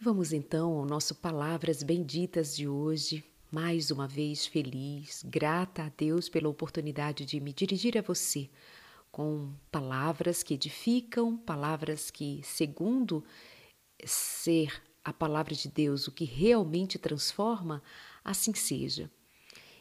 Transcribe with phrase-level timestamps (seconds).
[0.00, 3.24] Vamos então ao nosso Palavras Benditas de hoje.
[3.50, 8.48] Mais uma vez feliz, grata a Deus pela oportunidade de me dirigir a você
[9.10, 13.24] com palavras que edificam, palavras que, segundo
[14.04, 17.82] ser a palavra de Deus o que realmente transforma,
[18.24, 19.10] assim seja.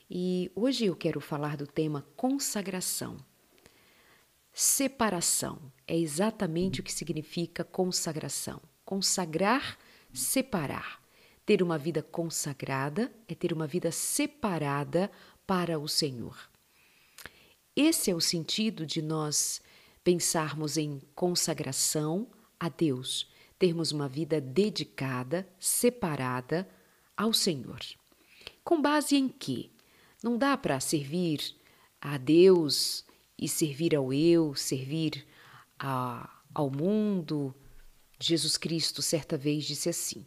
[0.10, 3.18] E hoje eu quero falar do tema consagração.
[4.52, 8.60] Separação é exatamente o que significa consagração.
[8.84, 9.78] Consagrar
[10.18, 11.02] separar.
[11.46, 15.10] Ter uma vida consagrada é ter uma vida separada
[15.46, 16.38] para o Senhor.
[17.76, 19.62] Esse é o sentido de nós
[20.04, 22.28] pensarmos em consagração
[22.60, 26.68] a Deus, termos uma vida dedicada, separada
[27.16, 27.80] ao Senhor.
[28.64, 29.70] Com base em quê?
[30.24, 31.56] Não dá para servir
[32.02, 33.06] a Deus
[33.38, 35.26] e servir ao eu, servir
[35.80, 37.54] a, ao mundo,
[38.20, 40.26] Jesus Cristo certa vez disse assim: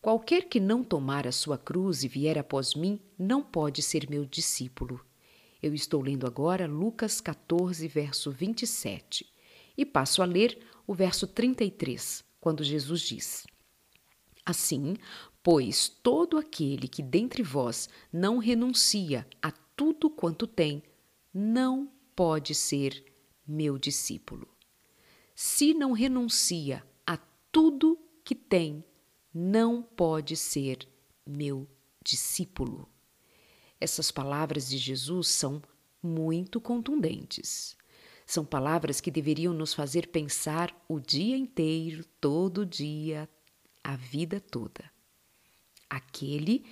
[0.00, 4.24] Qualquer que não tomar a sua cruz e vier após mim, não pode ser meu
[4.24, 5.04] discípulo.
[5.62, 9.26] Eu estou lendo agora Lucas 14, verso 27,
[9.76, 13.46] e passo a ler o verso 33, quando Jesus diz:
[14.44, 14.94] Assim,
[15.42, 20.82] pois todo aquele que dentre vós não renuncia a tudo quanto tem,
[21.32, 23.04] não pode ser
[23.46, 24.46] meu discípulo.
[25.34, 26.84] Se não renuncia
[27.54, 28.84] tudo que tem,
[29.32, 30.88] não pode ser
[31.24, 31.68] meu
[32.04, 32.88] discípulo.
[33.80, 35.62] Essas palavras de Jesus são
[36.02, 37.76] muito contundentes.
[38.26, 43.30] São palavras que deveriam nos fazer pensar o dia inteiro, todo dia,
[43.84, 44.90] a vida toda.
[45.88, 46.66] Aquele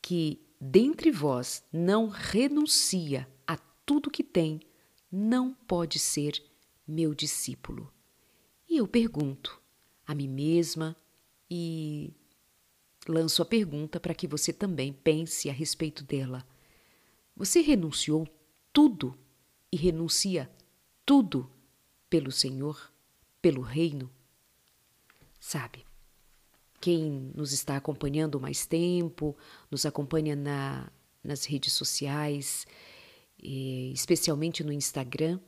[0.00, 4.60] que dentre vós não renuncia a tudo que tem,
[5.10, 6.42] não pode ser
[6.88, 7.92] meu discípulo.
[8.66, 9.61] E eu pergunto:
[10.12, 10.96] a mim mesma
[11.50, 12.12] e
[13.08, 16.46] lanço a pergunta para que você também pense a respeito dela.
[17.36, 18.28] Você renunciou
[18.72, 19.18] tudo
[19.70, 20.50] e renuncia
[21.04, 21.50] tudo
[22.08, 22.92] pelo Senhor,
[23.40, 24.10] pelo Reino?
[25.40, 25.84] Sabe,
[26.80, 29.36] quem nos está acompanhando mais tempo,
[29.70, 30.90] nos acompanha na,
[31.24, 32.66] nas redes sociais,
[33.42, 35.40] especialmente no Instagram,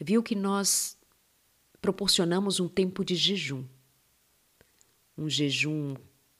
[0.00, 0.96] viu que nós
[1.82, 3.64] proporcionamos um tempo de jejum.
[5.18, 5.96] Um jejum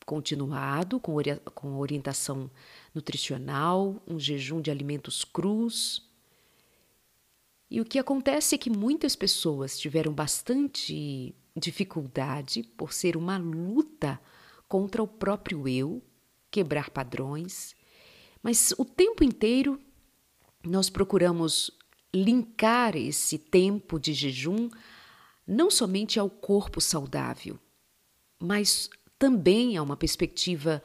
[0.07, 2.49] continuado, com, ori com orientação
[2.95, 6.09] nutricional, um jejum de alimentos crus.
[7.69, 14.21] E o que acontece é que muitas pessoas tiveram bastante dificuldade por ser uma luta
[14.69, 16.03] contra o próprio eu,
[16.51, 17.75] quebrar padrões,
[18.43, 19.79] mas o tempo inteiro
[20.65, 21.71] nós procuramos
[22.15, 24.69] linkar esse tempo de jejum
[25.47, 27.59] não somente ao corpo saudável,
[28.41, 28.89] mas
[29.19, 30.83] também a uma perspectiva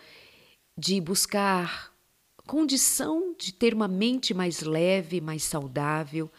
[0.78, 1.94] de buscar
[2.46, 6.32] condição de ter uma mente mais leve, mais saudável,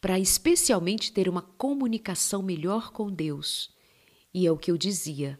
[0.00, 3.70] para especialmente ter uma comunicação melhor com Deus.
[4.32, 5.38] E é o que eu dizia: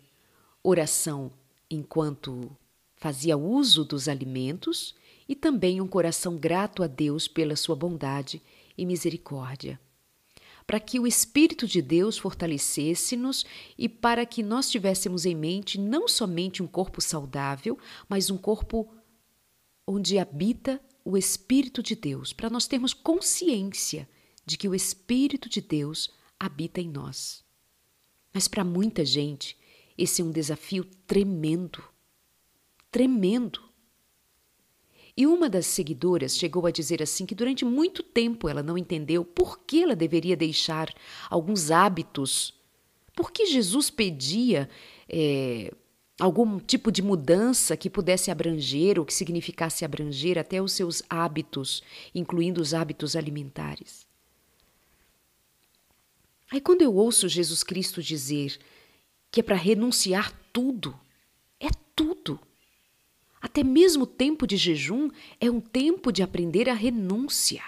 [0.63, 1.33] oração
[1.71, 2.57] enquanto
[2.97, 4.95] fazia uso dos alimentos
[5.29, 8.43] e também um coração grato a Deus pela sua bondade
[8.77, 9.81] e misericórdia
[10.67, 13.45] para que o Espírito de Deus fortalecesse-nos
[13.77, 18.91] e para que nós tivéssemos em mente não somente um corpo saudável, mas um corpo
[19.87, 24.09] onde habita o Espírito de Deus, para nós termos consciência
[24.47, 27.45] de que o Espírito de Deus habita em nós.
[28.33, 29.57] Mas para muita gente,
[29.97, 31.83] esse é um desafio tremendo.
[32.91, 33.63] Tremendo.
[35.17, 39.25] E uma das seguidoras chegou a dizer assim que durante muito tempo ela não entendeu
[39.25, 40.93] por que ela deveria deixar
[41.31, 42.53] alguns hábitos.
[43.15, 44.69] Por que Jesus pedia
[45.09, 45.73] é,
[46.19, 51.83] algum tipo de mudança que pudesse abranger ou que significasse abranger até os seus hábitos,
[52.15, 54.07] incluindo os hábitos alimentares.
[56.51, 58.59] Aí quando eu ouço Jesus Cristo dizer
[59.31, 60.99] que é para renunciar tudo,
[61.59, 62.39] é tudo.
[63.45, 67.63] Até mesmo o tempo de jejum é um tempo de aprender a renúncia.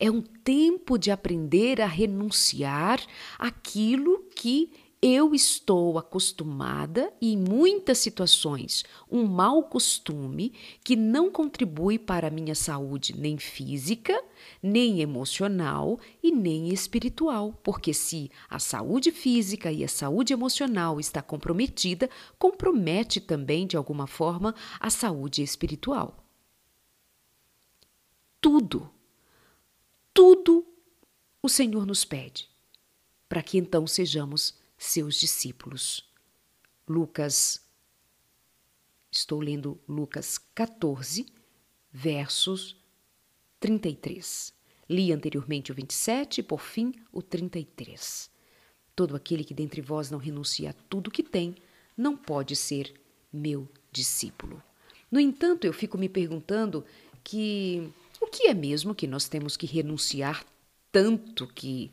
[0.00, 2.98] É um tempo de aprender a renunciar
[3.38, 4.70] aquilo que
[5.00, 10.52] eu estou acostumada e, em muitas situações, um mau costume
[10.82, 14.18] que não contribui para a minha saúde nem física,
[14.62, 21.20] nem emocional e nem espiritual, porque se a saúde física e a saúde emocional está
[21.20, 22.08] comprometida,
[22.38, 26.24] compromete também de alguma forma a saúde espiritual.
[28.40, 28.88] Tudo,
[30.14, 30.66] tudo
[31.42, 32.48] o Senhor nos pede,
[33.28, 36.08] para que então sejamos seus discípulos.
[36.88, 37.60] Lucas,
[39.10, 41.26] estou lendo Lucas 14,
[41.92, 42.76] versos
[43.58, 44.54] 33.
[44.88, 48.30] Li anteriormente o 27 e, por fim, o 33.
[48.94, 51.56] Todo aquele que dentre vós não renuncia a tudo que tem,
[51.96, 52.94] não pode ser
[53.32, 54.62] meu discípulo.
[55.10, 56.84] No entanto, eu fico me perguntando
[57.24, 60.44] que o que é mesmo que nós temos que renunciar
[60.92, 61.90] tanto que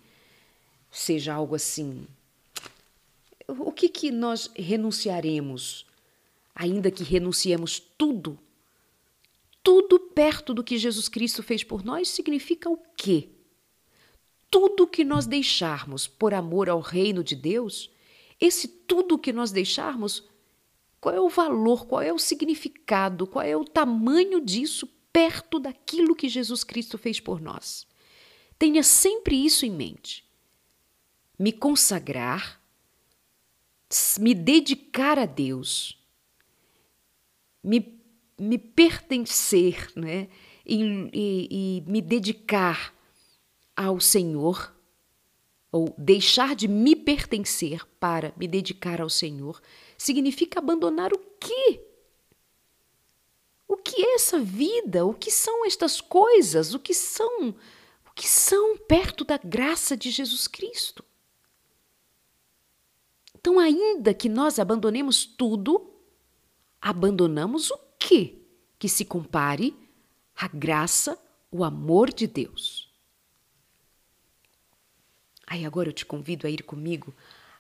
[0.92, 2.08] seja algo assim?
[3.48, 5.86] O que que nós renunciaremos,
[6.56, 8.40] ainda que renunciemos tudo
[9.64, 13.30] tudo perto do que Jesus Cristo fez por nós significa o quê?
[14.52, 17.90] Tudo que nós deixarmos por amor ao reino de Deus,
[18.40, 20.28] esse tudo que nós deixarmos,
[21.00, 26.16] qual é o valor, qual é o significado, qual é o tamanho disso perto daquilo
[26.16, 27.88] que Jesus Cristo fez por nós?
[28.60, 30.26] Tenha sempre isso em mente.
[31.40, 32.62] Me consagrar,
[34.20, 35.98] me dedicar a Deus,
[37.64, 38.04] me
[38.38, 40.28] me pertencer né?
[40.66, 42.94] e, e, e me dedicar
[43.76, 44.74] ao Senhor,
[45.72, 49.62] ou deixar de me pertencer para me dedicar ao Senhor,
[49.98, 51.82] significa abandonar o quê?
[53.68, 55.04] O que é essa vida?
[55.06, 56.76] O que são estas coisas?
[56.76, 57.50] O que são?
[57.50, 61.04] O que são perto da graça de Jesus Cristo?
[63.44, 65.92] Então, ainda que nós abandonemos tudo,
[66.82, 68.42] abandonamos o que
[68.80, 69.76] que se compare
[70.34, 71.20] à graça,
[71.52, 72.90] o amor de Deus.
[75.46, 77.14] Aí agora eu te convido a ir comigo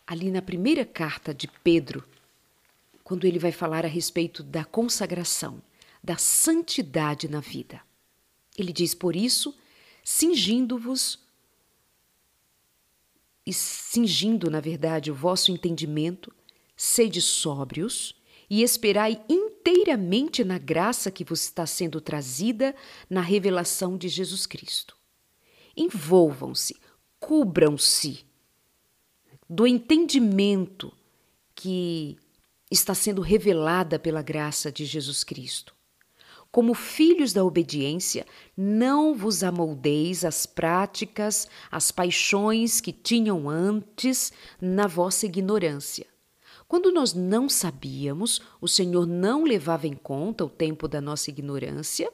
[0.07, 2.01] ali na primeira carta de Pedro,
[3.03, 5.61] quando ele vai falar a respeito da consagração,
[6.01, 7.81] da santidade na vida.
[8.57, 9.53] Ele diz: Por isso,
[10.01, 11.19] cingindo-vos
[13.45, 16.33] e cingindo, na verdade, o vosso entendimento,
[16.75, 18.15] sede sóbrios
[18.49, 22.75] e esperai inteiramente na graça que vos está sendo trazida
[23.09, 24.95] na revelação de Jesus Cristo.
[25.75, 26.75] Envolvam-se,
[27.19, 28.25] cubram-se
[29.49, 30.93] do entendimento
[31.55, 32.17] que
[32.69, 35.72] está sendo revelada pela graça de Jesus Cristo.
[36.53, 44.85] Como filhos da obediência, não vos amoldeis às práticas, às paixões que tinham antes na
[44.85, 46.05] vossa ignorância.
[46.67, 52.13] Quando nós não sabíamos, o Senhor não levava em conta o tempo da nossa ignorância,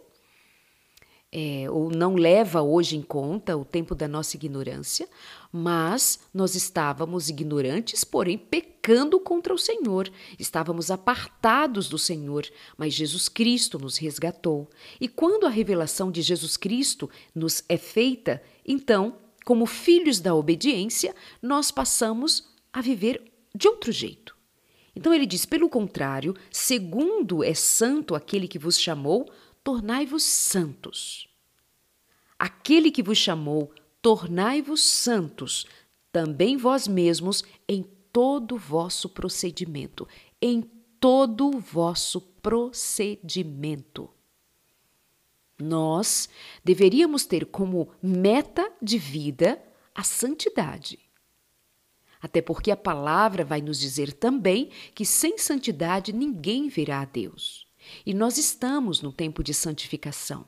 [1.31, 5.07] é, ou não leva hoje em conta o tempo da nossa ignorância,
[5.51, 12.47] mas nós estávamos ignorantes, porém pecando contra o Senhor, estávamos apartados do Senhor,
[12.77, 14.69] mas Jesus Cristo nos resgatou.
[14.99, 19.15] E quando a revelação de Jesus Cristo nos é feita, então,
[19.45, 24.35] como filhos da obediência, nós passamos a viver de outro jeito.
[24.95, 29.29] Então ele diz: pelo contrário, segundo é santo aquele que vos chamou,
[29.69, 31.27] tornai-vos santos.
[32.39, 33.71] Aquele que vos chamou,
[34.01, 35.67] tornai-vos santos,
[36.11, 40.07] também vós mesmos, em todo o vosso procedimento.
[40.41, 40.61] Em
[40.99, 44.09] todo o vosso procedimento.
[45.59, 46.27] Nós
[46.63, 49.61] deveríamos ter como meta de vida
[49.93, 50.97] a santidade.
[52.19, 57.68] Até porque a palavra vai nos dizer também que sem santidade ninguém verá a Deus.
[58.05, 60.45] E nós estamos no tempo de santificação.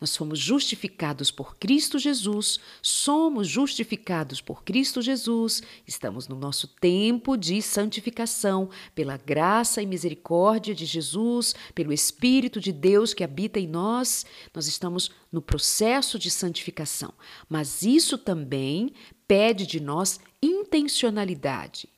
[0.00, 7.36] Nós fomos justificados por Cristo Jesus, somos justificados por Cristo Jesus, estamos no nosso tempo
[7.36, 13.68] de santificação, pela graça e misericórdia de Jesus, pelo Espírito de Deus que habita em
[13.68, 17.14] nós, nós estamos no processo de santificação.
[17.48, 18.92] Mas isso também
[19.28, 21.88] pede de nós intencionalidade,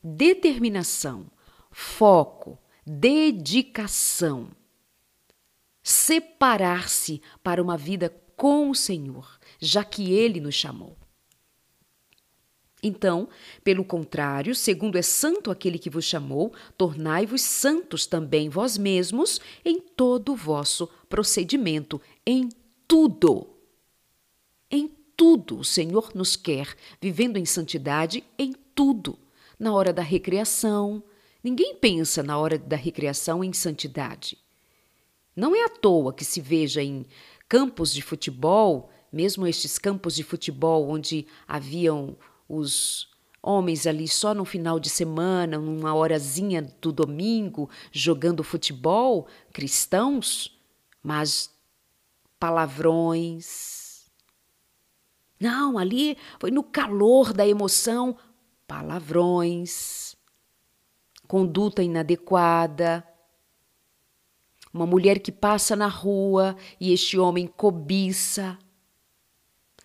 [0.00, 1.26] determinação,
[1.72, 4.48] foco, dedicação.
[5.82, 10.96] Separar-se para uma vida com o Senhor, já que Ele nos chamou.
[12.82, 13.28] Então,
[13.62, 19.80] pelo contrário, segundo é santo aquele que vos chamou, tornai-vos santos também vós mesmos em
[19.80, 22.48] todo o vosso procedimento, em
[22.88, 23.50] tudo.
[24.68, 29.16] Em tudo o Senhor nos quer, vivendo em santidade em tudo.
[29.56, 31.04] Na hora da recreação,
[31.42, 34.38] ninguém pensa na hora da recreação em santidade.
[35.34, 37.06] Não é à toa que se veja em
[37.48, 42.16] campos de futebol, mesmo estes campos de futebol onde haviam
[42.48, 43.08] os
[43.42, 50.56] homens ali só no final de semana, numa horazinha do domingo, jogando futebol, cristãos,
[51.02, 51.50] mas
[52.38, 53.82] palavrões,
[55.42, 58.16] não, ali foi no calor da emoção,
[58.64, 60.01] palavrões,
[61.32, 63.02] conduta inadequada.
[64.70, 68.58] Uma mulher que passa na rua e este homem cobiça.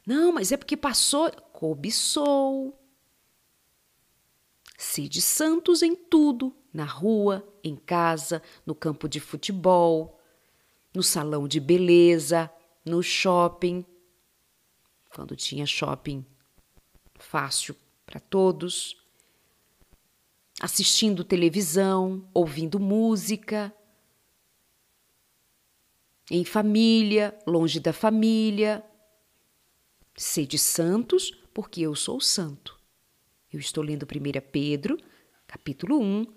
[0.06, 1.32] Não, mas é porque passou.
[1.54, 2.78] Cobiçou.
[4.78, 10.20] Sede santos em tudo, na rua, em casa, no campo de futebol,
[10.94, 12.52] no salão de beleza,
[12.84, 13.86] no shopping.
[15.16, 16.26] Quando tinha shopping
[17.18, 17.74] fácil
[18.06, 19.07] para todos,
[20.60, 23.74] assistindo televisão, ouvindo música,
[26.30, 28.84] em família, longe da família.
[30.16, 32.78] Sede santos, porque eu sou santo.
[33.52, 34.98] Eu estou lendo 1 Pedro,
[35.46, 36.28] capítulo 1,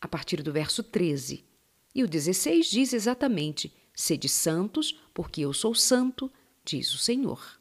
[0.00, 1.44] a partir do verso 13.
[1.94, 6.32] E o 16 diz exatamente: Sede santos, porque eu sou santo,
[6.64, 7.60] diz o Senhor.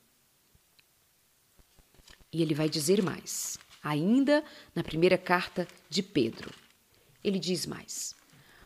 [2.31, 4.43] E ele vai dizer mais, ainda
[4.75, 6.51] na primeira carta de Pedro.
[7.23, 8.15] Ele diz mais: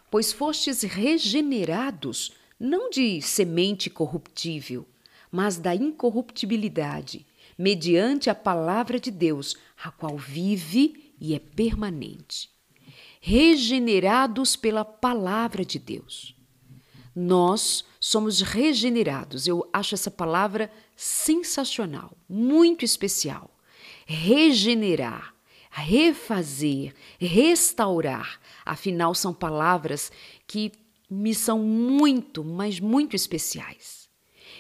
[0.10, 4.86] Pois fostes regenerados, não de semente corruptível,
[5.32, 7.26] mas da incorruptibilidade,
[7.58, 12.50] mediante a palavra de Deus, a qual vive e é permanente.
[13.20, 16.36] Regenerados pela palavra de Deus.
[17.16, 19.48] Nós somos regenerados.
[19.48, 23.55] Eu acho essa palavra sensacional, muito especial
[24.06, 25.34] regenerar,
[25.72, 28.40] refazer, restaurar.
[28.64, 30.12] Afinal, são palavras
[30.48, 30.72] que
[31.10, 34.06] me são muito, mas muito especiais.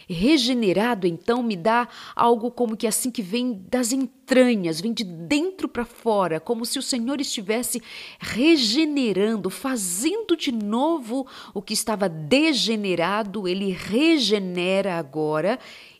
[0.07, 5.67] Regenerado, então, me dá algo como que assim que vem das entranhas, vem de dentro
[5.67, 7.81] para fora, como se o Senhor estivesse
[8.19, 11.25] regenerando, fazendo de novo
[11.55, 15.57] o que estava degenerado, ele regenera agora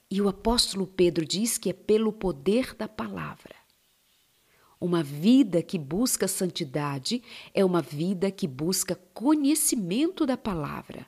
[0.09, 3.55] e o apóstolo Pedro diz que é pelo poder da palavra.
[4.79, 11.07] Uma vida que busca santidade é uma vida que busca conhecimento da palavra.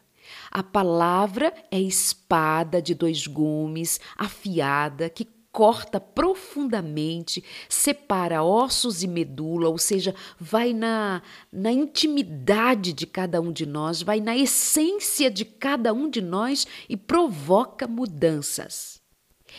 [0.50, 5.26] A palavra é espada de dois gumes, afiada, que
[5.58, 13.52] corta profundamente, separa ossos e medula, ou seja, vai na, na intimidade de cada um
[13.52, 19.02] de nós, vai na essência de cada um de nós e provoca mudanças.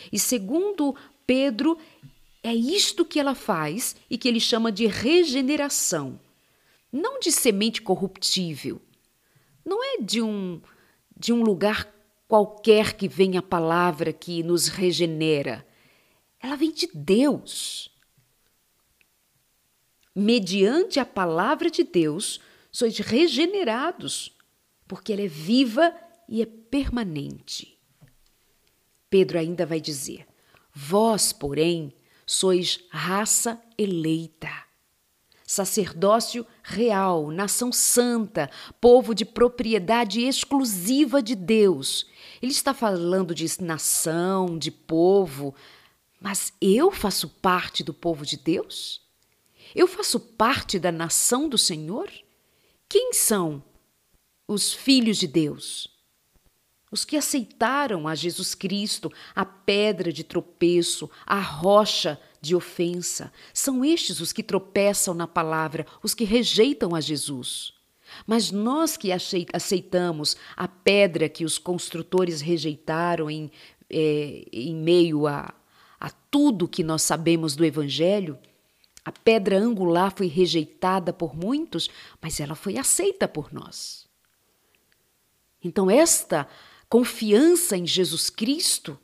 [0.09, 0.95] E segundo
[1.27, 1.77] Pedro,
[2.41, 6.17] é isto que ela faz e que ele chama de regeneração.
[6.93, 8.81] Não de semente corruptível.
[9.65, 10.61] Não é de um
[11.13, 11.93] de um lugar
[12.25, 15.67] qualquer que vem a palavra que nos regenera
[16.39, 17.89] ela vem de Deus.
[20.15, 22.39] Mediante a palavra de Deus,
[22.71, 24.35] sois regenerados,
[24.87, 25.93] porque ela é viva
[26.27, 27.77] e é permanente.
[29.09, 30.27] Pedro ainda vai dizer:
[30.73, 31.93] Vós, porém,
[32.25, 34.51] sois raça eleita,
[35.45, 42.05] sacerdócio real, nação santa, povo de propriedade exclusiva de Deus.
[42.41, 45.55] Ele está falando de nação, de povo,
[46.19, 49.01] mas eu faço parte do povo de Deus?
[49.73, 52.09] Eu faço parte da nação do Senhor?
[52.87, 53.63] Quem são
[54.47, 55.87] os filhos de Deus?
[56.91, 63.85] Os que aceitaram a Jesus Cristo, a pedra de tropeço, a rocha de ofensa, são
[63.85, 67.73] estes os que tropeçam na palavra, os que rejeitam a Jesus.
[68.25, 73.51] Mas nós que aceitamos a pedra que os construtores rejeitaram em,
[73.87, 75.53] é, em meio a,
[75.99, 78.37] a tudo que nós sabemos do Evangelho,
[79.03, 81.89] a pedra angular foi rejeitada por muitos,
[82.21, 84.07] mas ela foi aceita por nós.
[85.63, 86.47] Então, esta
[86.87, 88.99] confiança em Jesus Cristo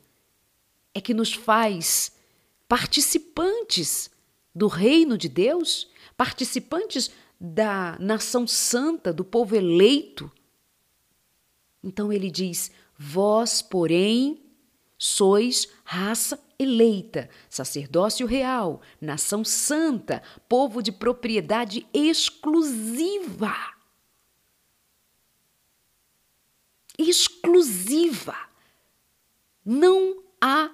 [0.94, 2.12] é que nos faz
[2.68, 4.10] participantes
[4.54, 10.30] do reino de Deus, participantes da nação santa, do povo eleito.
[11.84, 14.40] Então ele diz: Vós, porém,
[14.96, 23.54] sois raça eleita, sacerdócio real, nação santa, povo de propriedade exclusiva.
[26.98, 28.36] Exclusiva.
[29.64, 30.70] Não há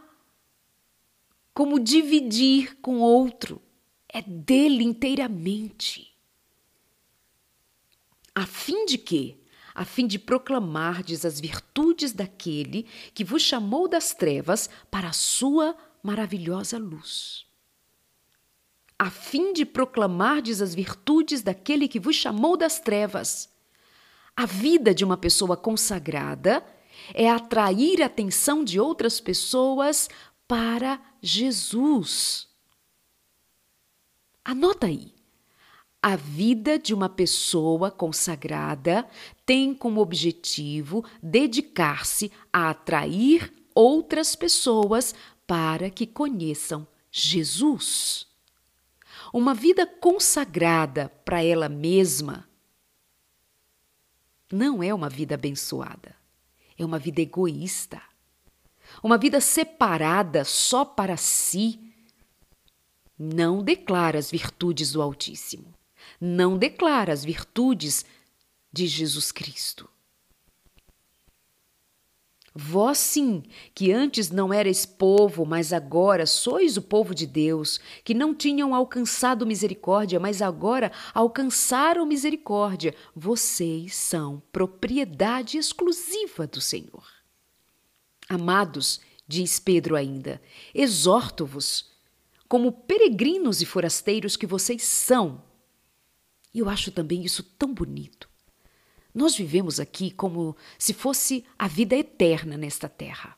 [1.55, 3.61] como dividir com outro,
[4.09, 6.17] é dele inteiramente.
[8.35, 9.42] A fim de que
[9.75, 15.77] a fim de proclamardes as virtudes daquele que vos chamou das trevas para a sua
[16.03, 17.47] maravilhosa luz.
[18.99, 23.49] A fim de proclamardes as virtudes daquele que vos chamou das trevas.
[24.37, 26.65] A vida de uma pessoa consagrada
[27.13, 30.09] é atrair a atenção de outras pessoas
[30.47, 32.49] para Jesus.
[34.45, 35.12] Anota aí.
[36.03, 39.09] A vida de uma pessoa consagrada
[39.47, 45.15] tem como objetivo dedicar-se a atrair outras pessoas
[45.47, 48.27] para que conheçam Jesus.
[49.33, 52.49] Uma vida consagrada para ela mesma
[54.51, 56.17] não é uma vida abençoada,
[56.77, 58.03] é uma vida egoísta.
[59.03, 61.81] Uma vida separada só para si
[63.19, 65.73] não declara as virtudes do Altíssimo,
[66.25, 68.05] não declara as virtudes
[68.73, 69.91] de Jesus Cristo.
[72.55, 73.43] Vós sim,
[73.75, 78.73] que antes não erais povo, mas agora sois o povo de Deus, que não tinham
[78.73, 87.05] alcançado misericórdia, mas agora alcançaram misericórdia, vocês são propriedade exclusiva do Senhor.
[88.29, 90.41] Amados, diz Pedro ainda,
[90.73, 91.91] exorto-vos,
[92.47, 95.51] como peregrinos e forasteiros que vocês são.
[96.55, 98.33] E eu acho também isso tão bonito
[99.15, 103.37] nós vivemos aqui como se fosse a vida eterna nesta terra.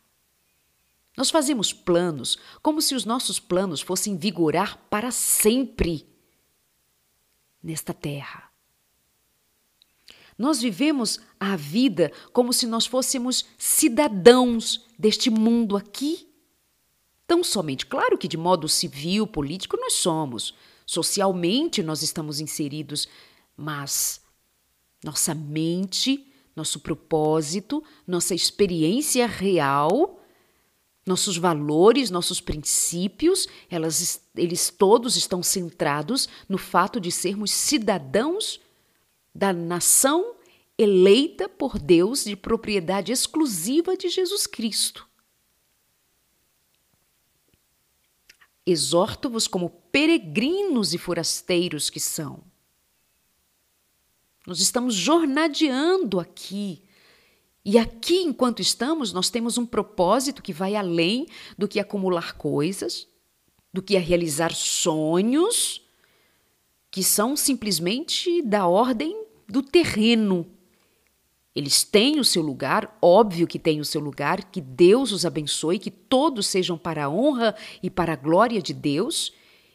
[1.17, 6.07] Nós fazemos planos como se os nossos planos fossem vigorar para sempre
[7.63, 8.51] nesta terra.
[10.37, 16.29] Nós vivemos a vida como se nós fôssemos cidadãos deste mundo aqui.
[17.27, 20.55] Tão somente, claro que de modo civil, político, nós somos,
[20.87, 23.09] socialmente nós estamos inseridos,
[23.57, 24.21] mas
[25.03, 30.21] nossa mente, nosso propósito, nossa experiência real,
[31.07, 38.61] nossos valores, nossos princípios, elas, eles todos estão centrados no fato de sermos cidadãos
[39.35, 40.35] da nação
[40.79, 45.07] eleita por Deus de propriedade exclusiva de Jesus Cristo.
[48.67, 52.43] Exorto-vos como peregrinos e forasteiros que são
[54.47, 56.83] nós estamos jornadeando aqui.
[57.65, 63.09] E aqui, enquanto estamos, nós temos um propósito que vai além do que acumular coisas,
[63.73, 65.83] do que realizar sonhos,
[66.91, 70.47] que são simplesmente da ordem do terreno.
[71.55, 75.79] Eles têm o seu lugar, óbvio que têm o seu lugar, que Deus os abençoe,
[75.79, 79.33] que todos sejam para a honra e para a glória de Deus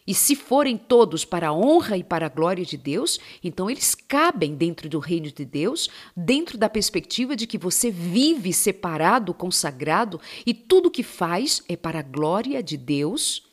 [0.10, 3.94] e se forem todos para a honra e para a glória de Deus, então eles
[3.94, 10.20] cabem dentro do reino de Deus, dentro da perspectiva de que você vive separado, consagrado
[10.48, 13.48] e tudo que faz é para a glória de Deus.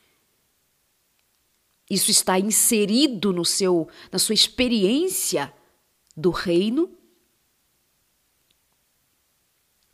[1.90, 5.52] Isso está inserido no seu na sua experiência
[6.16, 6.90] do reino.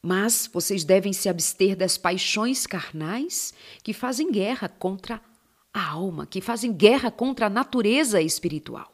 [0.00, 5.31] Mas vocês devem se abster das paixões carnais que fazem guerra contra a
[5.72, 8.92] a alma, que fazem guerra contra a natureza espiritual.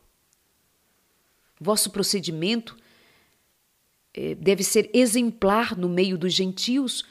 [1.60, 2.76] Vosso procedimento
[4.14, 7.04] eh, deve ser exemplar no meio dos gentios,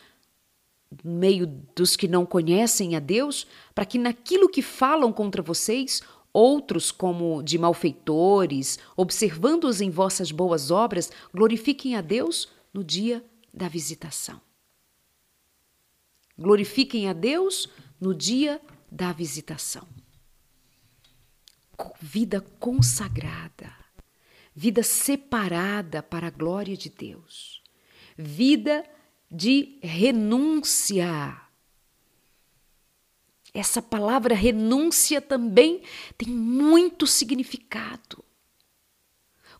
[1.04, 6.02] no meio dos que não conhecem a Deus, para que naquilo que falam contra vocês,
[6.32, 13.68] outros, como de malfeitores, observando-os em vossas boas obras, glorifiquem a Deus no dia da
[13.68, 14.40] visitação.
[16.38, 17.68] Glorifiquem a Deus
[18.00, 18.77] no dia da
[19.12, 19.88] visitação.
[22.02, 23.72] Vida consagrada,
[24.56, 27.62] vida separada para a glória de Deus,
[28.18, 28.84] vida
[29.30, 31.40] de renúncia.
[33.54, 35.84] Essa palavra renúncia também
[36.18, 38.24] tem muito significado.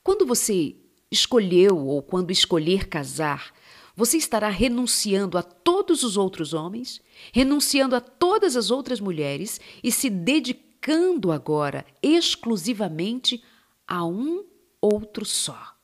[0.04, 0.76] Quando você
[1.12, 3.54] escolheu ou quando escolher casar,
[3.98, 7.02] você estará renunciando a todos os outros homens,
[7.34, 13.44] renunciando a todas as outras mulheres e se dedicando agora exclusivamente
[13.88, 14.46] a um
[14.80, 15.76] outro só,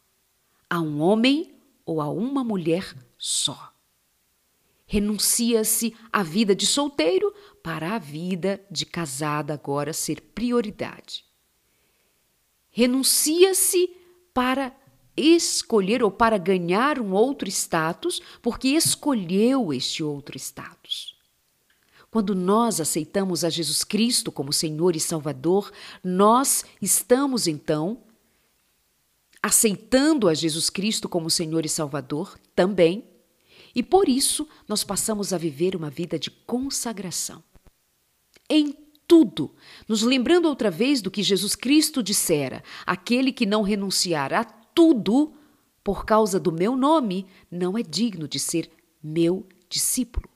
[0.69, 3.73] a um homem ou a uma mulher só.
[4.85, 11.25] Renuncia-se à vida de solteiro para a vida de casada agora ser prioridade.
[12.69, 13.89] Renuncia-se
[14.31, 14.71] para
[15.15, 21.15] escolher ou para ganhar um outro status, porque escolheu este outro status.
[22.09, 25.71] Quando nós aceitamos a Jesus Cristo como Senhor e Salvador,
[26.03, 28.03] nós estamos então
[29.41, 33.03] aceitando a Jesus Cristo como Senhor e Salvador também,
[33.75, 37.43] e por isso nós passamos a viver uma vida de consagração.
[38.49, 38.75] Em
[39.07, 39.53] tudo,
[39.87, 45.33] nos lembrando outra vez do que Jesus Cristo dissera: aquele que não renunciar a tudo
[45.83, 48.69] por causa do meu nome não é digno de ser
[49.01, 50.29] meu discípulo.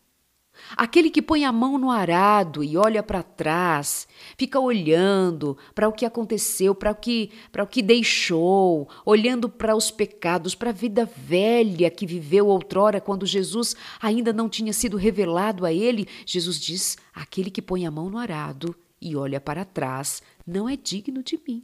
[0.76, 5.93] Aquele que põe a mão no arado e olha para trás, fica olhando para o
[5.93, 10.73] que aconteceu, para o que, para o que deixou, olhando para os pecados, para a
[10.73, 16.08] vida velha que viveu outrora quando Jesus ainda não tinha sido revelado a ele.
[16.26, 20.76] Jesus diz: aquele que põe a mão no arado e olha para trás não é
[20.76, 21.63] digno de mim.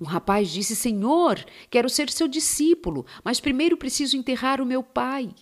[0.00, 5.34] Um rapaz disse: Senhor, quero ser seu discípulo, mas primeiro preciso enterrar o meu pai.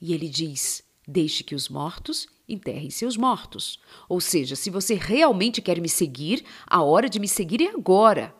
[0.00, 3.78] E ele diz: Deixe que os mortos enterrem seus mortos.
[4.08, 8.34] Ou seja, se você realmente quer me seguir, a hora de me seguir é agora.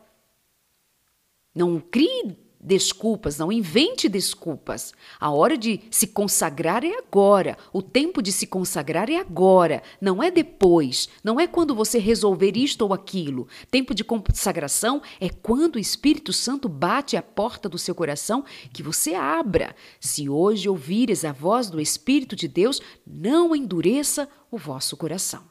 [1.55, 4.93] Não crie desculpas, não invente desculpas.
[5.21, 7.57] A hora de se consagrar é agora.
[7.73, 11.09] O tempo de se consagrar é agora, não é depois.
[11.23, 13.47] Não é quando você resolver isto ou aquilo.
[13.71, 18.83] Tempo de consagração é quando o Espírito Santo bate à porta do seu coração que
[18.83, 19.75] você abra.
[20.01, 25.45] Se hoje ouvires a voz do Espírito de Deus, não endureça o vosso coração.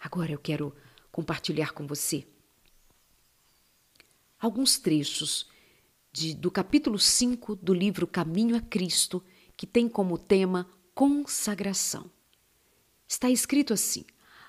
[0.00, 0.74] Agora eu quero
[1.12, 2.26] compartilhar com você
[4.42, 5.48] alguns trechos
[6.12, 9.22] de, do capítulo 5 do livro Caminho a Cristo,
[9.56, 12.10] que tem como tema consagração.
[13.06, 14.04] Está escrito assim: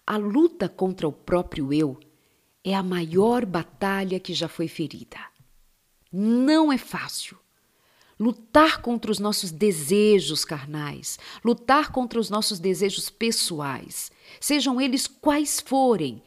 [0.06, 2.00] a luta contra o próprio eu
[2.64, 5.20] é a maior batalha que já foi ferida.
[6.12, 7.38] Não é fácil.
[8.20, 15.60] Lutar contra os nossos desejos carnais, lutar contra os nossos desejos pessoais, sejam eles quais
[15.60, 16.22] forem,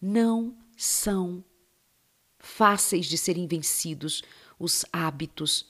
[0.00, 1.44] não são
[2.42, 4.22] fáceis de serem vencidos
[4.58, 5.66] os hábitos,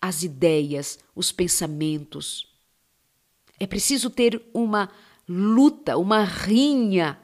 [0.00, 2.48] as ideias, os pensamentos.
[3.58, 4.90] É preciso ter uma
[5.28, 7.18] luta, uma rinha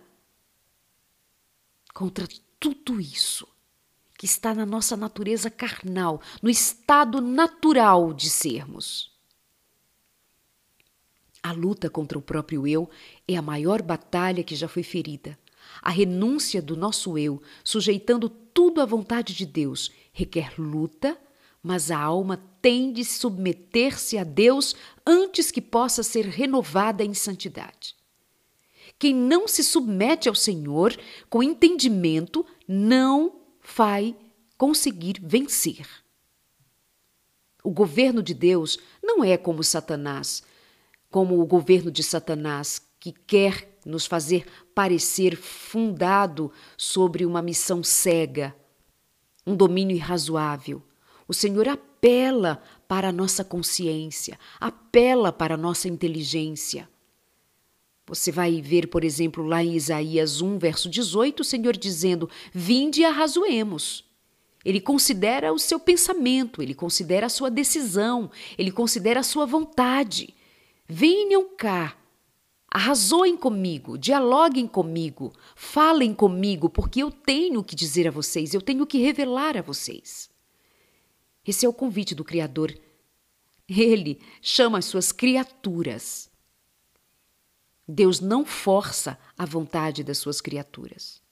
[1.93, 2.27] contra
[2.59, 3.47] tudo isso
[4.17, 9.17] que está na nossa natureza carnal, no estado natural de sermos.
[11.41, 12.91] A luta contra o próprio eu
[13.27, 15.39] é a maior batalha que já foi ferida.
[15.89, 21.19] A renúncia do nosso eu, sujeitando tudo à vontade de Deus, requer luta,
[21.63, 27.97] mas a alma tem de submeter-se a Deus antes que possa ser renovada em santidade.
[28.99, 30.95] Quem não se submete ao Senhor
[31.31, 33.41] com entendimento não
[33.75, 34.15] vai
[34.59, 35.89] conseguir vencer.
[37.65, 40.43] O governo de Deus não é como Satanás,
[41.11, 48.55] como o governo de Satanás, que quer nos fazer parecer fundado sobre uma missão cega,
[49.47, 50.83] um domínio irrazoável.
[51.27, 56.89] O Senhor apela para a nossa consciência, apela para a nossa inteligência.
[58.07, 63.01] Você vai ver, por exemplo, lá em Isaías 1, verso 18, o Senhor dizendo: Vinde
[63.01, 64.05] e arrazoemos.
[64.65, 70.35] Ele considera o seu pensamento, ele considera a sua decisão, ele considera a sua vontade.
[70.87, 71.97] Venham cá
[72.71, 78.61] Arrazoem comigo, dialoguem comigo, falem comigo, porque eu tenho o que dizer a vocês, eu
[78.61, 80.29] tenho que revelar a vocês.
[81.47, 82.77] Esse é o convite do Criador.
[83.69, 86.31] Ele chama as suas criaturas.
[87.87, 91.23] Deus não força a vontade das suas criaturas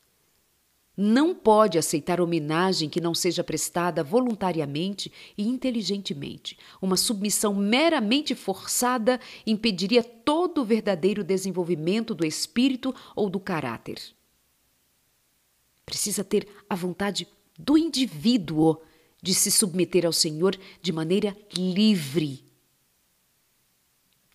[0.97, 6.59] não pode aceitar homenagem que não seja prestada voluntariamente e inteligentemente.
[6.81, 14.01] Uma submissão meramente forçada impediria todo o verdadeiro desenvolvimento do espírito ou do caráter.
[15.85, 17.29] Precisa ter a vontade
[17.59, 18.81] do indivíduo
[19.23, 22.47] de se submeter ao Senhor de maneira livre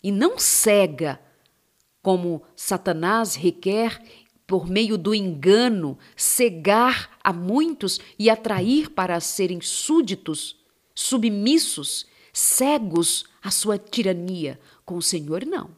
[0.02, 1.20] e não cega,
[2.02, 4.02] como Satanás requer
[4.46, 10.56] por meio do engano, cegar a muitos e atrair para serem súditos,
[10.94, 14.60] submissos, cegos à sua tirania.
[14.84, 15.70] Com o Senhor, não.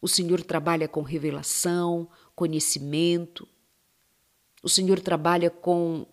[0.00, 3.48] O Senhor trabalha com revelação, conhecimento.
[4.62, 6.06] O Senhor trabalha com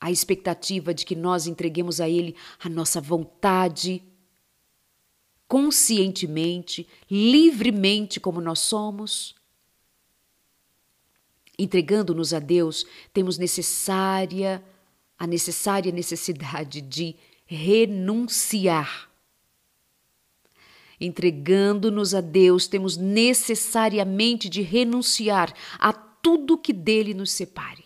[0.00, 4.02] a expectativa de que nós entreguemos a Ele a nossa vontade,
[5.48, 9.34] conscientemente, livremente como nós somos.
[11.58, 14.62] Entregando-nos a Deus, temos necessária
[15.18, 19.10] a necessária necessidade de renunciar.
[21.00, 27.84] Entregando-nos a Deus, temos necessariamente de renunciar a tudo que dele nos separe.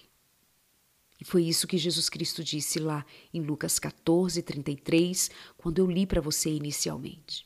[1.21, 3.05] E foi isso que Jesus Cristo disse lá
[3.35, 7.45] em Lucas 14, 33, quando eu li para você inicialmente.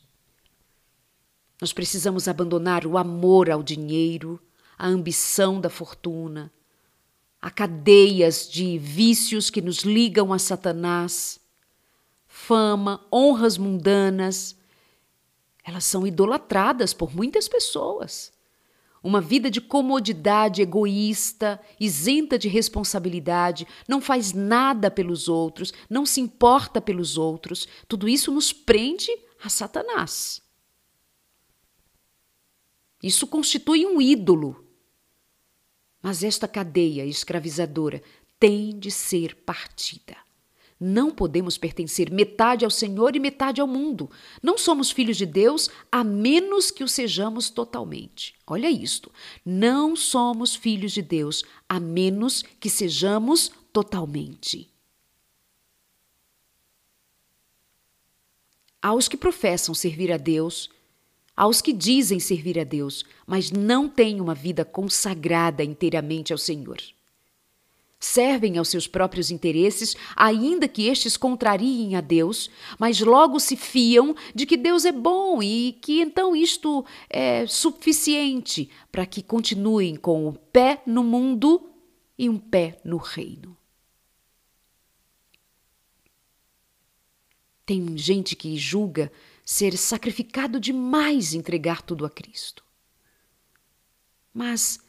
[1.59, 4.39] Nós precisamos abandonar o amor ao dinheiro,
[4.77, 6.51] a ambição da fortuna,
[7.41, 11.39] a cadeias de vícios que nos ligam a Satanás,
[12.27, 14.55] fama, honras mundanas
[15.63, 18.33] Elas são idolatradas por muitas pessoas.
[19.01, 26.21] Uma vida de comodidade egoísta, isenta de responsabilidade, não faz nada pelos outros, não se
[26.21, 27.67] importa pelos outros.
[27.87, 29.09] Tudo isso nos prende
[29.43, 30.41] a Satanás.
[33.01, 34.62] Isso constitui um ídolo.
[36.03, 38.03] Mas esta cadeia escravizadora
[38.37, 40.17] tem de ser partida.
[40.77, 44.11] Não podemos pertencer metade ao Senhor e metade ao mundo.
[44.41, 48.35] Não somos filhos de Deus a menos que o sejamos totalmente.
[48.45, 49.09] Olha isto.
[49.45, 54.69] Não somos filhos de Deus a menos que sejamos totalmente.
[58.81, 60.69] Aos que professam servir a Deus,
[61.35, 66.77] aos que dizem servir a Deus, mas não têm uma vida consagrada inteiramente ao Senhor
[68.03, 74.15] servem aos seus próprios interesses, ainda que estes contrariem a Deus, mas logo se fiam
[74.35, 80.27] de que Deus é bom e que então isto é suficiente para que continuem com
[80.27, 81.69] o pé no mundo
[82.17, 83.55] e um pé no reino.
[87.65, 89.09] Tem gente que julga
[89.45, 92.63] ser sacrificado demais entregar tudo a Cristo.
[94.33, 94.79] Mas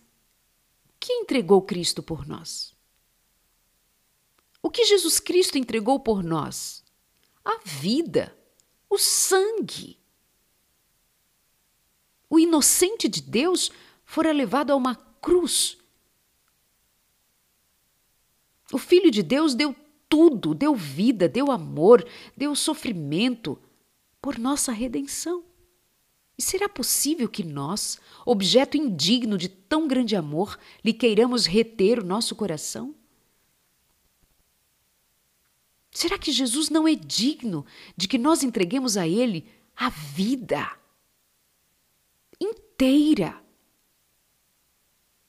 [0.98, 2.74] que entregou Cristo por nós?
[4.62, 6.82] O que Jesus Cristo entregou por nós?
[7.44, 8.34] A vida,
[8.88, 9.98] o sangue.
[12.30, 13.70] O inocente de Deus
[14.06, 15.76] fora levado a uma cruz.
[18.72, 19.76] O Filho de Deus deu
[20.08, 23.60] tudo, deu vida, deu amor, deu sofrimento
[24.24, 25.44] por nossa redenção.
[26.38, 32.06] E será possível que nós, objeto indigno de tão grande amor, lhe queiramos reter o
[32.06, 32.94] nosso coração?
[35.90, 40.74] Será que Jesus não é digno de que nós entreguemos a Ele a vida
[42.40, 43.43] inteira?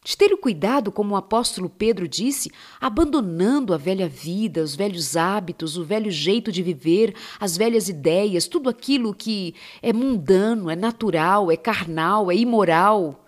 [0.05, 5.17] De ter o cuidado, como o apóstolo Pedro disse, abandonando a velha vida, os velhos
[5.17, 10.75] hábitos, o velho jeito de viver, as velhas ideias, tudo aquilo que é mundano, é
[10.75, 13.25] natural, é carnal, é imoral.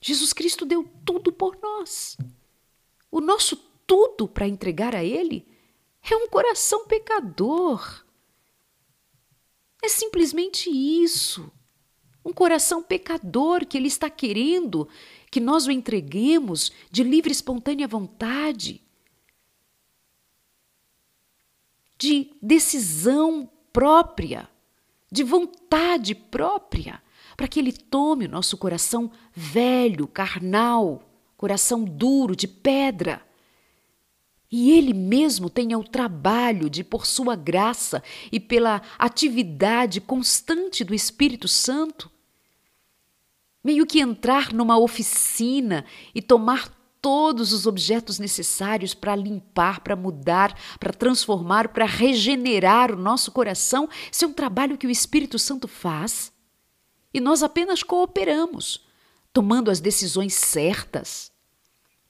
[0.00, 2.16] Jesus Cristo deu tudo por nós.
[3.12, 5.46] O nosso tudo para entregar a Ele,
[6.02, 8.04] é um coração pecador.
[9.80, 11.48] É simplesmente isso.
[12.24, 14.88] Um coração pecador que Ele está querendo
[15.30, 18.80] que nós o entreguemos de livre e espontânea vontade,
[21.98, 24.48] de decisão própria,
[25.10, 27.02] de vontade própria,
[27.36, 31.02] para que Ele tome o nosso coração velho, carnal,
[31.36, 33.20] coração duro, de pedra.
[34.50, 40.94] E Ele mesmo tenha o trabalho de, por Sua graça e pela atividade constante do
[40.94, 42.10] Espírito Santo,
[43.64, 46.68] meio que entrar numa oficina e tomar
[47.00, 53.88] todos os objetos necessários para limpar, para mudar, para transformar, para regenerar o nosso coração.
[54.12, 56.32] Isso é um trabalho que o Espírito Santo faz
[57.12, 58.86] e nós apenas cooperamos,
[59.32, 61.32] tomando as decisões certas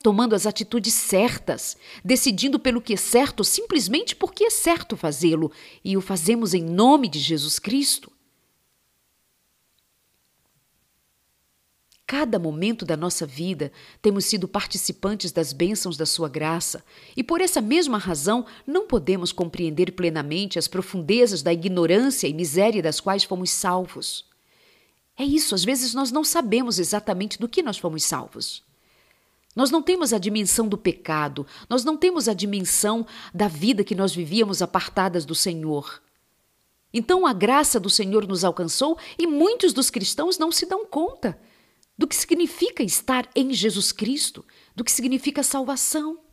[0.04, 5.50] tomando as atitudes certas, decidindo pelo que é certo simplesmente porque é certo fazê-lo,
[5.82, 8.12] e o fazemos em nome de Jesus Cristo.
[12.06, 16.84] Cada momento da nossa vida temos sido participantes das bênçãos da Sua graça,
[17.16, 22.82] e por essa mesma razão não podemos compreender plenamente as profundezas da ignorância e miséria
[22.82, 24.26] das quais fomos salvos.
[25.16, 28.62] É isso, às vezes nós não sabemos exatamente do que nós fomos salvos.
[29.56, 33.94] Nós não temos a dimensão do pecado, nós não temos a dimensão da vida que
[33.94, 36.02] nós vivíamos apartadas do Senhor.
[36.92, 41.38] Então a graça do Senhor nos alcançou e muitos dos cristãos não se dão conta
[41.96, 46.24] do que significa estar em Jesus Cristo, do que significa salvação.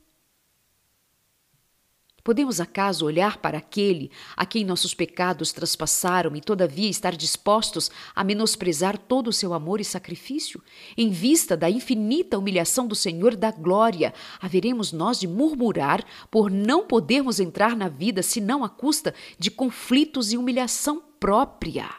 [2.24, 8.24] Podemos acaso olhar para aquele a quem nossos pecados traspassaram e, todavia, estar dispostos a
[8.24, 10.62] menosprezar todo o seu amor e sacrifício?
[10.96, 16.86] Em vista da infinita humilhação do Senhor da glória, haveremos nós de murmurar por não
[16.86, 21.90] podermos entrar na vida senão à custa de conflitos e humilhação própria?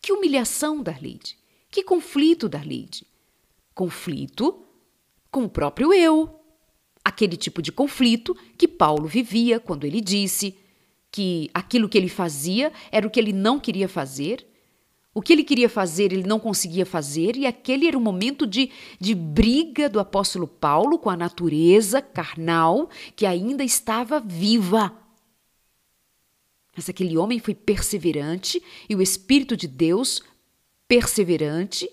[0.00, 1.39] Que humilhação, Darlide?
[1.70, 3.06] Que conflito, Darlide?
[3.74, 4.64] Conflito
[5.30, 6.40] com o próprio eu
[7.04, 10.56] aquele tipo de conflito que Paulo vivia quando ele disse
[11.10, 14.46] que aquilo que ele fazia era o que ele não queria fazer,
[15.12, 18.70] o que ele queria fazer ele não conseguia fazer, e aquele era um momento de,
[19.00, 24.96] de briga do apóstolo Paulo com a natureza carnal que ainda estava viva.
[26.76, 30.22] Mas aquele homem foi perseverante e o Espírito de Deus
[30.90, 31.88] perseverante,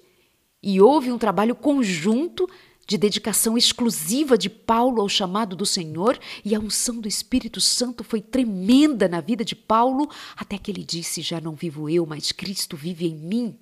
[0.62, 2.50] e houve um trabalho conjunto
[2.88, 8.04] de dedicação exclusiva de Paulo ao chamado do Senhor, e a unção do Espírito Santo
[8.04, 12.32] foi tremenda na vida de Paulo, até que ele disse: Já não vivo eu, mas
[12.32, 13.56] Cristo vive em mim.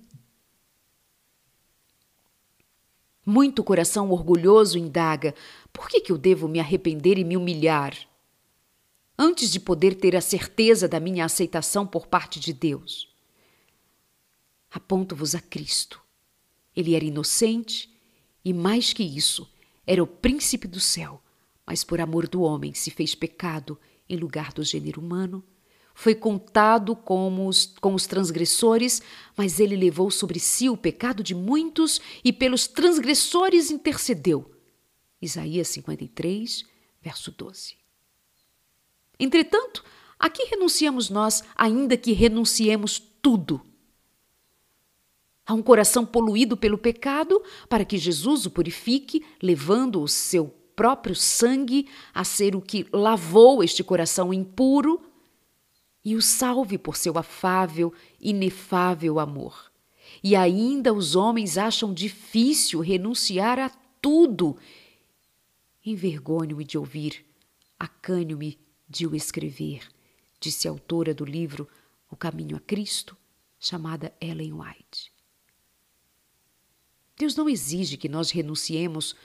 [3.26, 5.34] Muito coração orgulhoso indaga:
[5.70, 7.94] por que, que eu devo me arrepender e me humilhar?
[9.18, 13.14] Antes de poder ter a certeza da minha aceitação por parte de Deus.
[14.76, 16.00] Aponto-vos a Cristo.
[16.74, 17.90] Ele era inocente
[18.44, 19.50] e, mais que isso,
[19.86, 21.22] era o príncipe do céu,
[21.66, 25.42] mas por amor do homem se fez pecado em lugar do gênero humano
[25.96, 26.96] foi contado
[27.48, 29.00] os, com os transgressores,
[29.34, 34.54] mas ele levou sobre si o pecado de muitos e pelos transgressores intercedeu.
[35.22, 36.66] Isaías 53,
[37.00, 37.76] verso 12.
[39.18, 39.82] Entretanto,
[40.18, 43.65] a que renunciamos nós, ainda que renunciemos tudo?
[45.46, 51.14] A um coração poluído pelo pecado, para que Jesus o purifique, levando o seu próprio
[51.14, 55.00] sangue a ser o que lavou este coração impuro
[56.04, 59.72] e o salve por seu afável, inefável amor.
[60.22, 64.56] E ainda os homens acham difícil renunciar a tudo.
[65.84, 67.24] Envergonho-me de ouvir,
[67.78, 69.82] acanho-me de o escrever,
[70.40, 71.68] disse a autora do livro
[72.10, 73.16] O Caminho a Cristo,
[73.58, 75.15] chamada Ellen White.
[77.16, 79.16] Deus não exige que nós renunciemos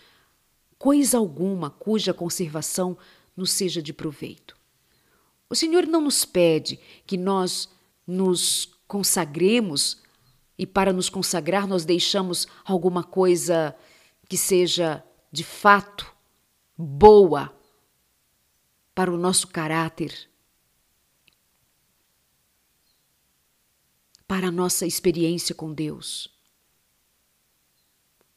[0.77, 2.97] coisa alguma cuja conservação
[3.35, 4.57] nos seja de proveito.
[5.49, 7.69] O Senhor não nos pede que nós
[8.07, 10.01] nos consagremos
[10.57, 13.75] e para nos consagrar nós deixamos alguma coisa
[14.29, 16.11] que seja de fato
[16.77, 17.53] boa
[18.95, 20.29] para o nosso caráter,
[24.27, 26.29] para a nossa experiência com Deus.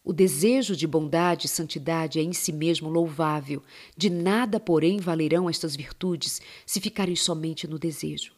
[0.05, 3.63] O desejo de bondade e santidade é em si mesmo louvável,
[3.97, 8.35] de nada, porém, valerão estas virtudes se ficarem somente no desejo.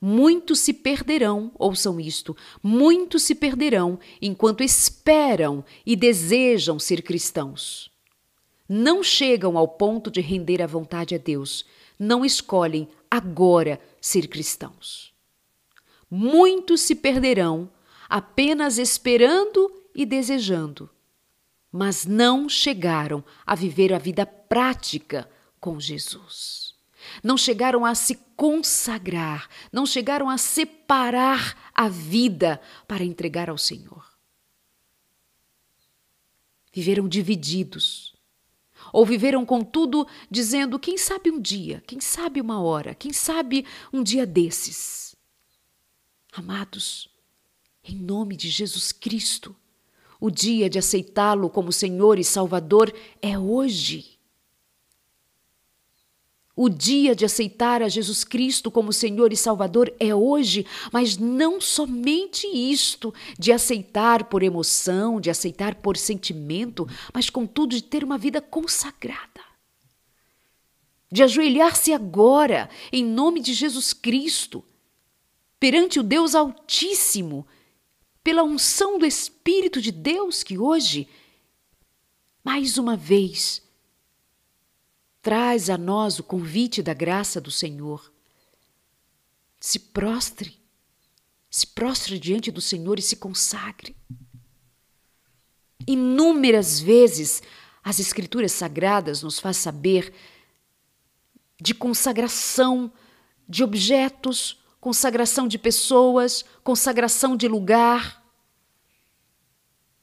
[0.00, 7.90] Muitos se perderão, ouçam isto, muitos se perderão enquanto esperam e desejam ser cristãos.
[8.68, 11.66] Não chegam ao ponto de render a vontade a Deus,
[11.98, 15.12] não escolhem agora ser cristãos.
[16.08, 17.68] Muitos se perderão
[18.08, 20.88] apenas esperando e desejando
[21.72, 25.30] mas não chegaram a viver a vida prática
[25.60, 26.74] com Jesus.
[27.22, 34.04] Não chegaram a se consagrar, não chegaram a separar a vida para entregar ao Senhor.
[36.72, 38.14] Viveram divididos,
[38.92, 44.02] ou viveram, contudo, dizendo: quem sabe um dia, quem sabe uma hora, quem sabe um
[44.02, 45.16] dia desses.
[46.32, 47.08] Amados,
[47.82, 49.56] em nome de Jesus Cristo,
[50.20, 54.20] o dia de aceitá-lo como Senhor e Salvador é hoje.
[56.54, 61.58] O dia de aceitar a Jesus Cristo como Senhor e Salvador é hoje, mas não
[61.58, 68.18] somente isto, de aceitar por emoção, de aceitar por sentimento, mas contudo de ter uma
[68.18, 69.40] vida consagrada.
[71.10, 74.62] De ajoelhar-se agora, em nome de Jesus Cristo,
[75.58, 77.46] perante o Deus Altíssimo
[78.30, 81.08] pela unção do Espírito de Deus que hoje,
[82.44, 83.60] mais uma vez,
[85.20, 88.12] traz a nós o convite da graça do Senhor.
[89.58, 90.56] Se prostre,
[91.50, 93.96] se prostre diante do Senhor e se consagre.
[95.84, 97.42] Inúmeras vezes
[97.82, 100.14] as Escrituras Sagradas nos faz saber
[101.60, 102.92] de consagração
[103.48, 108.19] de objetos, consagração de pessoas, consagração de lugar.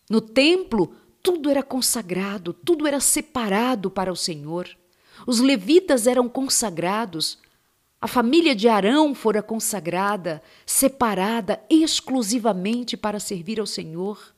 [0.09, 4.69] No templo, tudo era consagrado, tudo era separado para o Senhor.
[5.25, 7.39] Os levitas eram consagrados,
[7.99, 14.35] a família de Arão fora consagrada, separada exclusivamente para servir ao Senhor.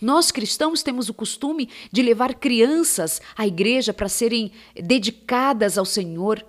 [0.00, 6.44] Nós cristãos temos o costume de levar crianças à igreja para serem dedicadas ao Senhor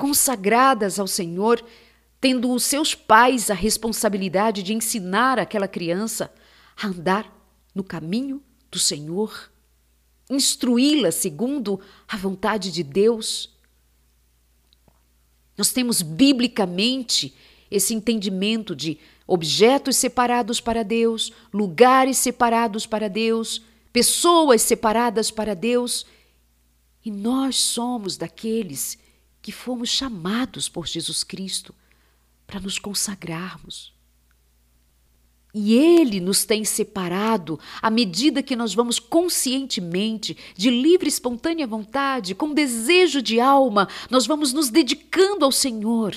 [0.00, 1.62] consagradas ao Senhor,
[2.18, 6.32] tendo os seus pais a responsabilidade de ensinar aquela criança
[6.80, 7.30] a andar
[7.74, 9.50] no caminho do Senhor,
[10.28, 13.50] instruí-la segundo a vontade de Deus.
[15.56, 17.34] Nós temos biblicamente
[17.70, 23.62] esse entendimento de objetos separados para Deus, lugares separados para Deus,
[23.92, 26.06] pessoas separadas para Deus,
[27.04, 28.98] e nós somos daqueles
[29.42, 31.74] que fomos chamados por Jesus Cristo
[32.46, 33.92] para nos consagrarmos.
[35.52, 41.66] E Ele nos tem separado à medida que nós vamos conscientemente, de livre e espontânea
[41.66, 46.14] vontade, com desejo de alma, nós vamos nos dedicando ao Senhor.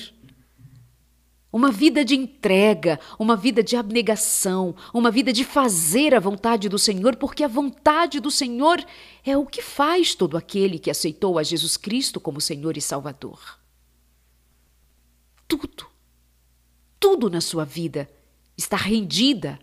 [1.52, 6.78] Uma vida de entrega, uma vida de abnegação, uma vida de fazer a vontade do
[6.78, 8.84] Senhor, porque a vontade do Senhor
[9.24, 13.58] é o que faz todo aquele que aceitou a Jesus Cristo como Senhor e Salvador.
[15.46, 15.86] Tudo,
[16.98, 18.08] tudo na sua vida
[18.56, 19.58] está rendida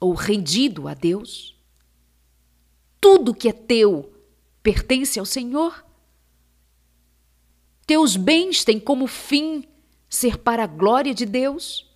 [0.00, 1.56] ou rendido a Deus?
[3.00, 4.12] Tudo que é teu
[4.62, 5.84] pertence ao Senhor?
[7.86, 9.64] Teus bens têm como fim
[10.08, 11.86] ser para a glória de Deus?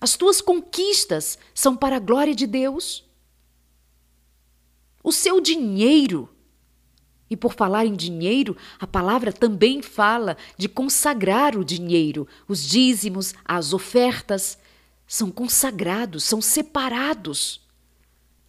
[0.00, 3.08] As tuas conquistas são para a glória de Deus?
[5.02, 6.28] O seu dinheiro
[7.30, 12.26] e por falar em dinheiro, a palavra também fala de consagrar o dinheiro.
[12.48, 14.58] Os dízimos, as ofertas
[15.06, 17.60] são consagrados, são separados.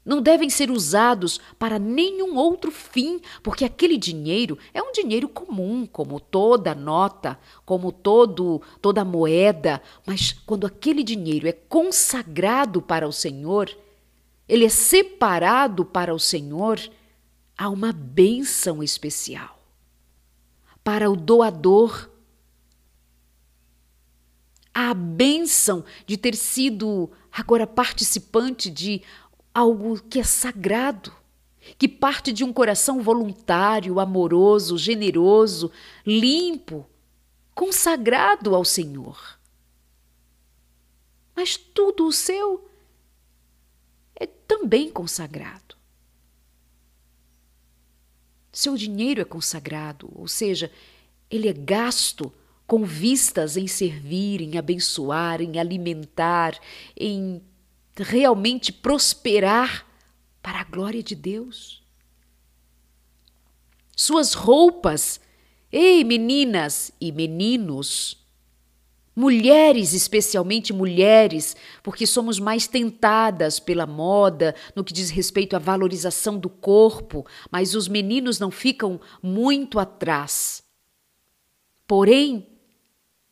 [0.04, 5.86] Não devem ser usados para nenhum outro fim, porque aquele dinheiro é um dinheiro comum,
[5.86, 13.14] como toda nota, como todo toda moeda, mas quando aquele dinheiro é consagrado para o
[13.14, 13.70] Senhor,
[14.50, 16.80] ele é separado para o Senhor,
[17.58, 19.60] há uma bênção especial
[20.84, 22.10] para o doador.
[24.74, 29.02] A bênção de ter sido agora participante de
[29.54, 31.14] algo que é sagrado,
[31.78, 35.72] que parte de um coração voluntário, amoroso, generoso,
[36.06, 36.86] limpo,
[37.54, 39.39] consagrado ao Senhor.
[41.36, 42.68] Mas tudo o seu
[44.16, 45.81] é também consagrado.
[48.62, 50.72] Seu dinheiro é consagrado, ou seja,
[51.32, 52.32] ele é gasto
[52.68, 56.59] com vistas em servir, em abençoar, em alimentar,
[56.95, 57.41] em
[57.97, 59.84] realmente prosperar
[60.43, 61.82] para a glória de Deus.
[63.97, 65.20] Suas roupas,
[65.72, 68.21] ei meninas e meninos,
[69.14, 76.39] Mulheres, especialmente mulheres, porque somos mais tentadas pela moda no que diz respeito à valorização
[76.39, 80.64] do corpo, mas os meninos não ficam muito atrás.
[81.86, 82.47] Porém,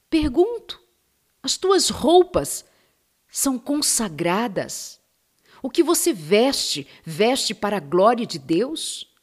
[0.10, 0.82] pergunto:
[1.42, 2.66] as tuas roupas
[3.30, 5.00] são consagradas?
[5.62, 9.14] O que você veste, veste para a glória de Deus?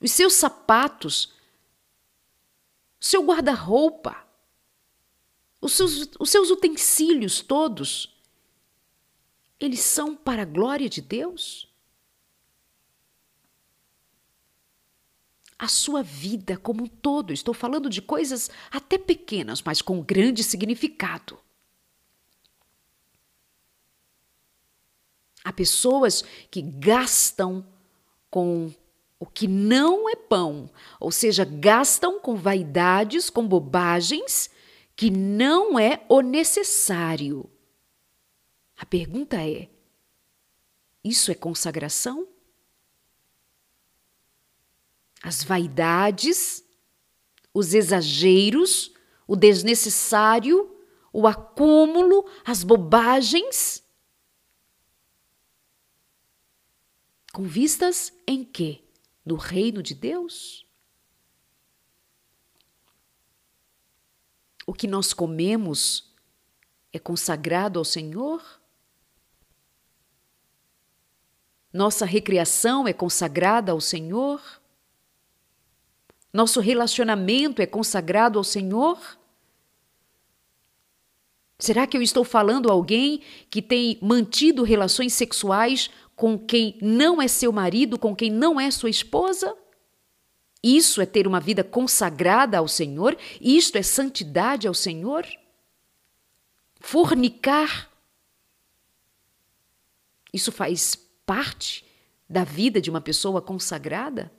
[0.00, 1.32] Os seus sapatos
[3.04, 4.26] seu guarda-roupa,
[5.60, 8.18] os seus, os seus utensílios todos,
[9.60, 11.70] eles são para a glória de Deus?
[15.58, 20.42] A sua vida como um todo, estou falando de coisas até pequenas, mas com grande
[20.42, 21.38] significado.
[25.44, 27.66] Há pessoas que gastam
[28.30, 28.72] com
[29.24, 30.70] o que não é pão,
[31.00, 34.50] ou seja, gastam com vaidades, com bobagens,
[34.94, 37.50] que não é o necessário.
[38.76, 39.70] A pergunta é:
[41.02, 42.28] isso é consagração?
[45.22, 46.62] As vaidades,
[47.54, 48.92] os exageros,
[49.26, 50.70] o desnecessário,
[51.10, 53.82] o acúmulo, as bobagens?
[57.32, 58.83] Com vistas em quê?
[59.24, 60.66] No reino de Deus?
[64.66, 66.12] O que nós comemos
[66.92, 68.42] é consagrado ao Senhor?
[71.72, 74.40] Nossa recreação é consagrada ao Senhor?
[76.32, 78.98] Nosso relacionamento é consagrado ao Senhor?
[81.58, 87.20] Será que eu estou falando a alguém que tem mantido relações sexuais com quem não
[87.20, 89.56] é seu marido, com quem não é sua esposa?
[90.62, 93.16] Isso é ter uma vida consagrada ao Senhor?
[93.40, 95.26] Isto é santidade ao Senhor?
[96.80, 97.90] Fornicar?
[100.32, 100.96] Isso faz
[101.26, 101.84] parte
[102.28, 104.32] da vida de uma pessoa consagrada?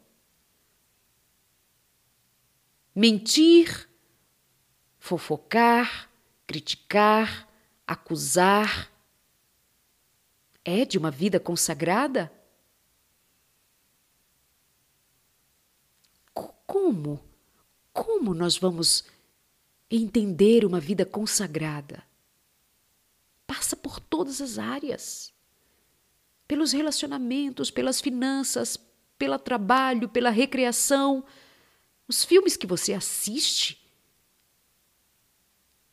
[2.95, 3.88] Mentir,
[4.97, 6.09] fofocar,
[6.47, 7.47] criticar,
[7.86, 8.91] acusar,
[10.66, 12.32] é de uma vida consagrada?
[16.66, 17.24] Como?
[17.93, 19.05] Como nós vamos
[19.89, 22.03] entender uma vida consagrada?
[23.47, 25.32] Passa por todas as áreas.
[26.47, 28.78] Pelos relacionamentos, pelas finanças,
[29.18, 31.24] pelo trabalho, pela recreação.
[32.07, 33.82] Os filmes que você assiste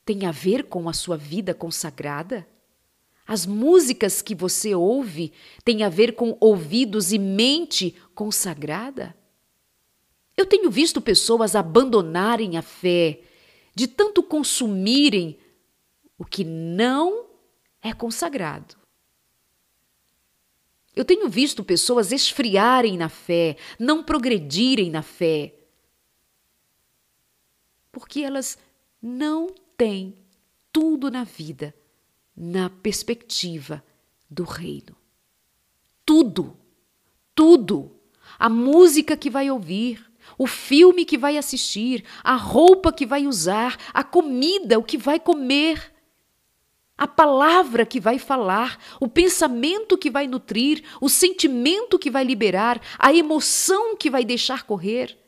[0.04, 2.46] têm a ver com a sua vida consagrada?
[3.26, 5.32] As músicas que você ouve
[5.64, 9.16] têm a ver com ouvidos e mente consagrada?
[10.36, 13.20] Eu tenho visto pessoas abandonarem a fé
[13.74, 15.38] de tanto consumirem
[16.18, 17.26] o que não
[17.80, 18.76] é consagrado.
[20.94, 25.54] Eu tenho visto pessoas esfriarem na fé, não progredirem na fé,
[27.90, 28.58] porque elas
[29.00, 30.14] não têm
[30.70, 31.74] tudo na vida
[32.36, 33.84] na perspectiva
[34.30, 34.96] do reino.
[36.04, 36.56] Tudo,
[37.34, 37.96] tudo.
[38.38, 43.78] A música que vai ouvir, o filme que vai assistir, a roupa que vai usar,
[43.92, 45.92] a comida, o que vai comer,
[46.96, 52.80] a palavra que vai falar, o pensamento que vai nutrir, o sentimento que vai liberar,
[52.98, 55.18] a emoção que vai deixar correr.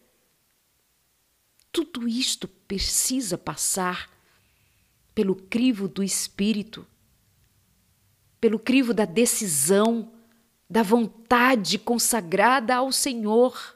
[1.72, 4.08] Tudo isto precisa passar
[5.14, 6.86] pelo crivo do espírito,
[8.44, 10.12] pelo crivo da decisão,
[10.68, 13.74] da vontade consagrada ao Senhor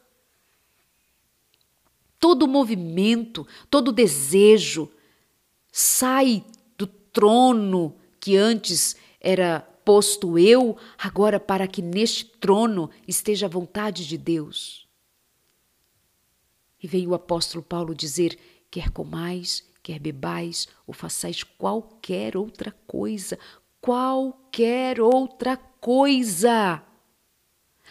[2.21, 4.93] todo movimento, todo desejo
[5.73, 6.45] sai
[6.77, 14.07] do trono que antes era posto eu, agora para que neste trono esteja a vontade
[14.07, 14.87] de Deus.
[16.83, 18.39] E veio o apóstolo Paulo dizer:
[18.71, 23.39] quer comais, quer bebais, ou façais qualquer outra coisa,
[23.81, 26.83] qualquer outra coisa.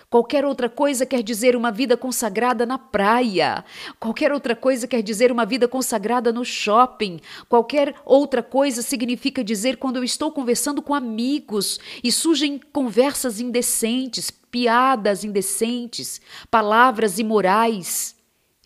[0.10, 3.66] Qualquer outra coisa quer dizer uma vida consagrada na praia.
[4.00, 7.20] Qualquer outra coisa quer dizer uma vida consagrada no shopping.
[7.50, 14.32] Qualquer outra coisa significa dizer quando eu estou conversando com amigos e surgem conversas indecentes,
[14.32, 18.17] piadas indecentes, palavras imorais.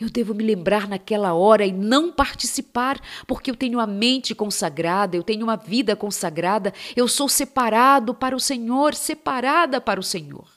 [0.02, 5.16] Eu devo me lembrar naquela hora e não participar, porque eu tenho a mente consagrada,
[5.16, 10.49] eu tenho uma vida consagrada, eu sou separado para o Senhor, separada para o Senhor.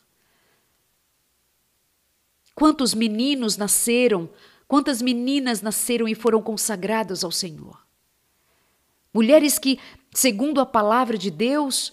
[2.55, 4.31] Quantos meninos nasceram,
[4.67, 7.87] quantas meninas nasceram e foram consagradas ao Senhor.
[9.13, 9.79] Mulheres que,
[10.11, 11.93] segundo a palavra de Deus,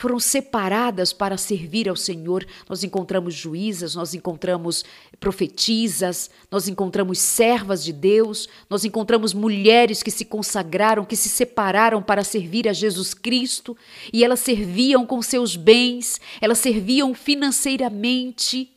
[0.00, 2.46] foram separadas para servir ao Senhor.
[2.66, 4.82] Nós encontramos juízas, nós encontramos
[5.20, 12.02] profetisas, nós encontramos servas de Deus, nós encontramos mulheres que se consagraram, que se separaram
[12.02, 13.76] para servir a Jesus Cristo
[14.10, 18.72] e elas serviam com seus bens, elas serviam financeiramente.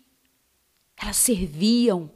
[1.01, 2.11] Elas serviam.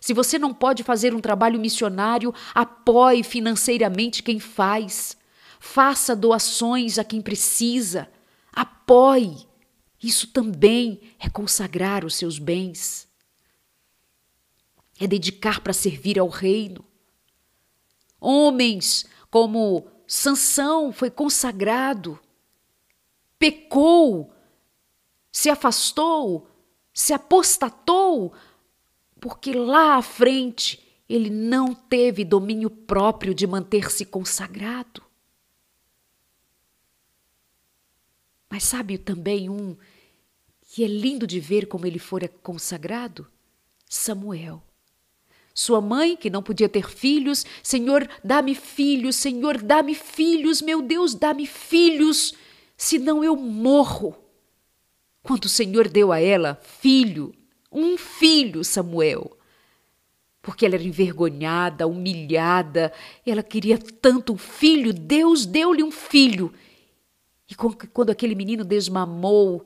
[0.00, 5.16] Se você não pode fazer um trabalho missionário, apoie financeiramente quem faz.
[5.58, 8.13] Faça doações a quem precisa.
[8.54, 9.48] Apoie.
[10.02, 13.08] Isso também é consagrar os seus bens.
[15.00, 16.84] É dedicar para servir ao reino.
[18.20, 22.20] Homens como Sansão foi consagrado,
[23.38, 24.32] pecou,
[25.32, 26.48] se afastou,
[26.92, 28.32] se apostatou,
[29.20, 35.02] porque lá à frente ele não teve domínio próprio de manter-se consagrado.
[38.54, 39.76] Mas sabe também um
[40.70, 43.26] que é lindo de ver como ele fora consagrado?
[43.84, 44.62] Samuel.
[45.52, 51.16] Sua mãe, que não podia ter filhos, Senhor, dá-me filhos, Senhor, dá-me filhos, meu Deus,
[51.16, 52.32] dá-me filhos,
[52.76, 54.14] senão eu morro.
[55.20, 57.34] Quando o Senhor deu a ela filho,
[57.72, 59.36] um filho, Samuel.
[60.40, 62.92] Porque ela era envergonhada, humilhada,
[63.26, 66.54] ela queria tanto um filho, Deus deu-lhe um filho.
[67.54, 69.64] E quando aquele menino desmamou,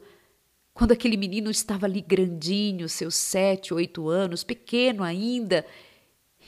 [0.75, 5.65] quando aquele menino estava ali grandinho, seus sete, oito anos, pequeno ainda,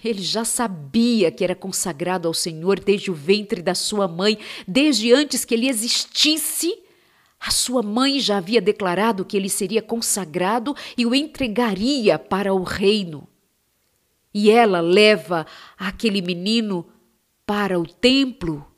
[0.04, 4.38] ele já sabia que era consagrado ao Senhor desde o ventre da sua mãe,
[4.68, 6.78] desde antes que ele existisse.
[7.40, 12.62] A sua mãe já havia declarado que ele seria consagrado e o entregaria para o
[12.62, 13.26] reino.
[14.32, 15.46] E ela leva
[15.78, 16.86] aquele menino
[17.46, 18.69] para o templo.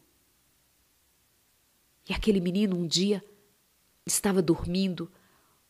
[2.13, 3.25] E aquele menino um dia
[4.05, 5.11] estava dormindo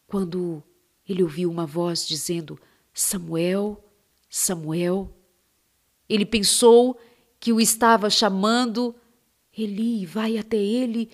[0.09, 0.61] quando
[1.09, 2.59] ele ouviu uma voz dizendo:
[2.93, 3.81] Samuel,
[4.29, 5.17] Samuel.
[6.09, 6.99] Ele pensou
[7.39, 8.93] que o estava chamando.
[9.57, 11.13] Eli, vai até ele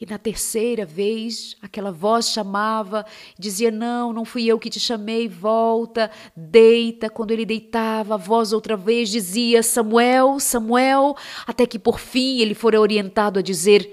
[0.00, 3.04] e na terceira vez, aquela voz chamava,
[3.38, 7.10] dizia: Não, não fui eu que te chamei, volta, deita.
[7.10, 11.14] Quando ele deitava, a voz outra vez dizia: Samuel, Samuel,
[11.46, 13.86] até que por fim ele fora orientado a dizer: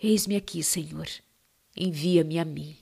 [0.00, 1.08] Eis-me aqui, Senhor,
[1.76, 2.76] envia-me a mim.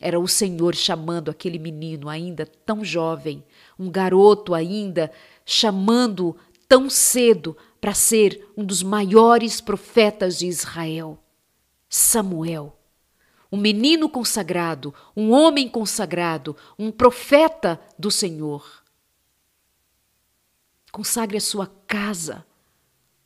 [0.00, 3.44] Era o Senhor chamando aquele menino ainda tão jovem,
[3.78, 5.12] um garoto ainda,
[5.46, 6.36] chamando
[6.72, 11.22] tão cedo para ser um dos maiores profetas de Israel.
[11.86, 12.78] Samuel,
[13.52, 18.82] um menino consagrado, um homem consagrado, um profeta do Senhor.
[20.90, 22.42] Consagre a sua casa,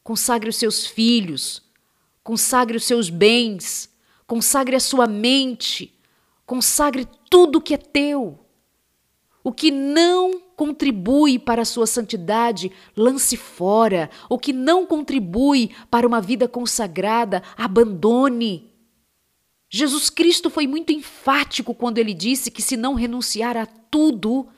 [0.03, 1.63] consagre os seus filhos,
[2.25, 3.89] consagre os seus bens,
[4.27, 5.97] consagre a sua mente,
[6.45, 8.45] consagre tudo que é teu.
[9.47, 14.11] O que não contribui para a sua santidade, lance fora.
[14.29, 18.75] O que não contribui para uma vida consagrada, abandone.
[19.71, 24.49] Jesus Cristo foi muito enfático quando ele disse que se não renunciar a tudo,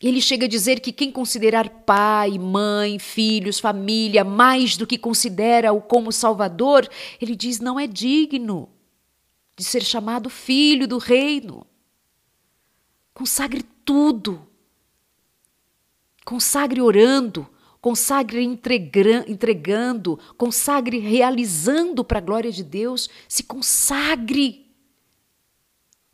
[0.00, 5.80] ele chega a dizer que quem considerar pai, mãe, filhos, família mais do que considera-o
[5.80, 6.88] como Salvador,
[7.20, 8.68] ele diz não é digno
[9.56, 11.66] de ser chamado filho do reino.
[13.14, 14.46] Consagre tudo.
[16.24, 17.48] Consagre orando,
[17.80, 23.10] consagre entregando, consagre realizando para a glória de Deus.
[23.28, 24.70] Se consagre.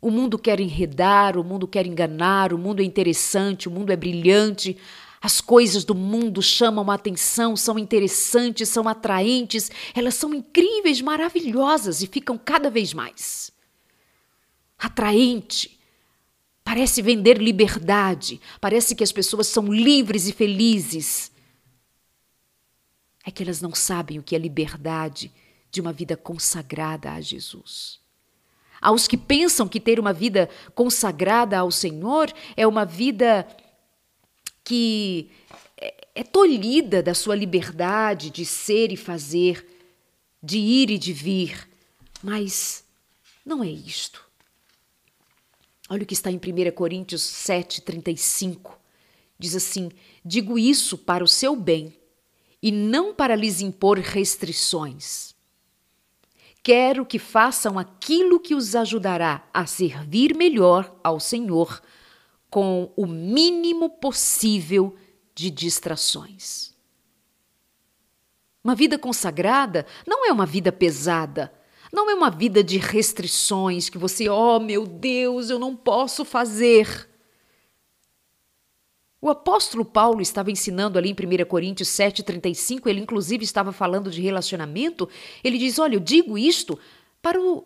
[0.01, 3.95] O mundo quer enredar, o mundo quer enganar, o mundo é interessante, o mundo é
[3.95, 4.77] brilhante.
[5.21, 12.01] As coisas do mundo chamam a atenção, são interessantes, são atraentes, elas são incríveis, maravilhosas
[12.01, 13.51] e ficam cada vez mais.
[14.77, 15.78] Atraente.
[16.69, 21.31] Parece vender liberdade, parece que as pessoas são livres e felizes.
[23.25, 25.31] É que elas não sabem o que é liberdade
[25.71, 27.99] de uma vida consagrada a Jesus.
[28.79, 33.47] Aos que pensam que ter uma vida consagrada ao Senhor é uma vida
[34.63, 35.31] que
[35.75, 39.65] é, é tolhida da sua liberdade de ser e fazer,
[40.41, 41.67] de ir e de vir.
[42.21, 42.83] Mas
[43.43, 44.28] não é isto.
[45.89, 48.73] Olha o que está em 1 Coríntios 7,35.
[49.39, 49.89] Diz assim:
[50.23, 51.97] Digo isso para o seu bem
[52.61, 55.33] e não para lhes impor restrições.
[56.61, 61.81] Quero que façam aquilo que os ajudará a servir melhor ao Senhor,
[62.49, 64.95] com o mínimo possível
[65.33, 66.73] de distrações.
[68.63, 71.51] Uma vida consagrada não é uma vida pesada,
[71.91, 77.07] não é uma vida de restrições que você, oh meu Deus, eu não posso fazer.
[79.21, 84.21] O apóstolo Paulo estava ensinando ali em 1 Coríntios 7,35, ele inclusive estava falando de
[84.21, 85.09] relacionamento.
[85.43, 86.79] Ele diz: Olha, eu digo isto
[87.21, 87.65] para o,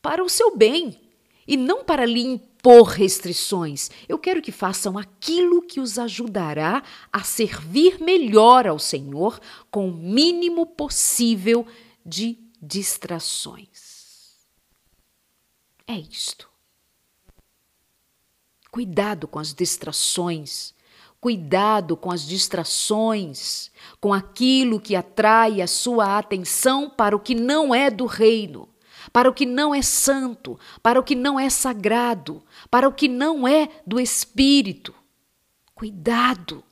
[0.00, 0.98] para o seu bem
[1.46, 3.90] e não para lhe impor restrições.
[4.08, 6.82] Eu quero que façam aquilo que os ajudará
[7.12, 9.38] a servir melhor ao Senhor
[9.70, 11.66] com o mínimo possível
[12.06, 14.36] de distrações.
[15.86, 16.48] É isto.
[18.70, 20.72] Cuidado com as distrações,
[21.20, 27.74] cuidado com as distrações, com aquilo que atrai a sua atenção para o que não
[27.74, 28.68] é do reino,
[29.12, 33.08] para o que não é santo, para o que não é sagrado, para o que
[33.08, 34.94] não é do espírito.
[35.74, 36.62] Cuidado.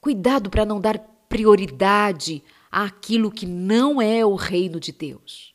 [0.00, 0.98] Cuidado para não dar
[1.28, 5.54] prioridade àquilo que não é o reino de Deus.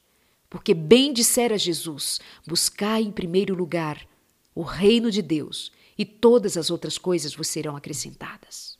[0.49, 4.05] Porque bem dissera Jesus: buscai em primeiro lugar
[4.53, 8.77] o reino de Deus, e todas as outras coisas vos serão acrescentadas.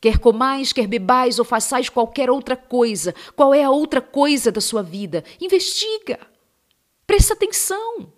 [0.00, 4.60] Quer comais, quer bebais ou façais qualquer outra coisa, qual é a outra coisa da
[4.60, 5.24] sua vida?
[5.40, 6.18] Investiga.
[7.06, 8.12] Presta atenção.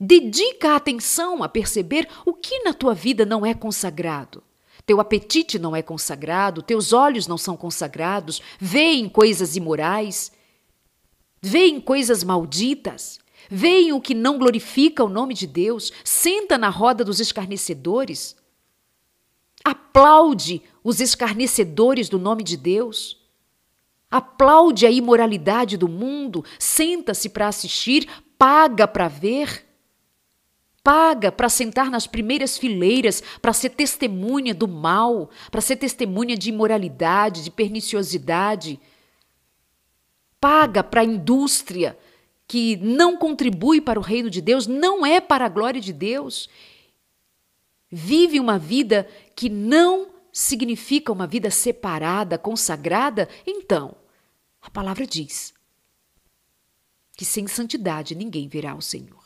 [0.00, 4.42] Dedica a atenção a perceber o que na tua vida não é consagrado.
[4.86, 10.30] Teu apetite não é consagrado, teus olhos não são consagrados, veem coisas imorais,
[11.40, 13.18] veem coisas malditas,
[13.50, 18.36] Veem o que não glorifica o nome de Deus, senta na roda dos escarnecedores,
[19.62, 23.20] aplaude os escarnecedores do nome de Deus,
[24.10, 28.08] aplaude a imoralidade do mundo, senta-se para assistir,
[28.38, 29.63] paga para ver,
[30.84, 36.50] paga para sentar nas primeiras fileiras, para ser testemunha do mal, para ser testemunha de
[36.50, 38.78] imoralidade, de perniciosidade.
[40.38, 41.98] Paga para a indústria
[42.46, 46.50] que não contribui para o reino de Deus, não é para a glória de Deus.
[47.90, 53.96] Vive uma vida que não significa uma vida separada, consagrada, então,
[54.60, 55.54] a palavra diz
[57.16, 59.23] que sem santidade ninguém verá o Senhor.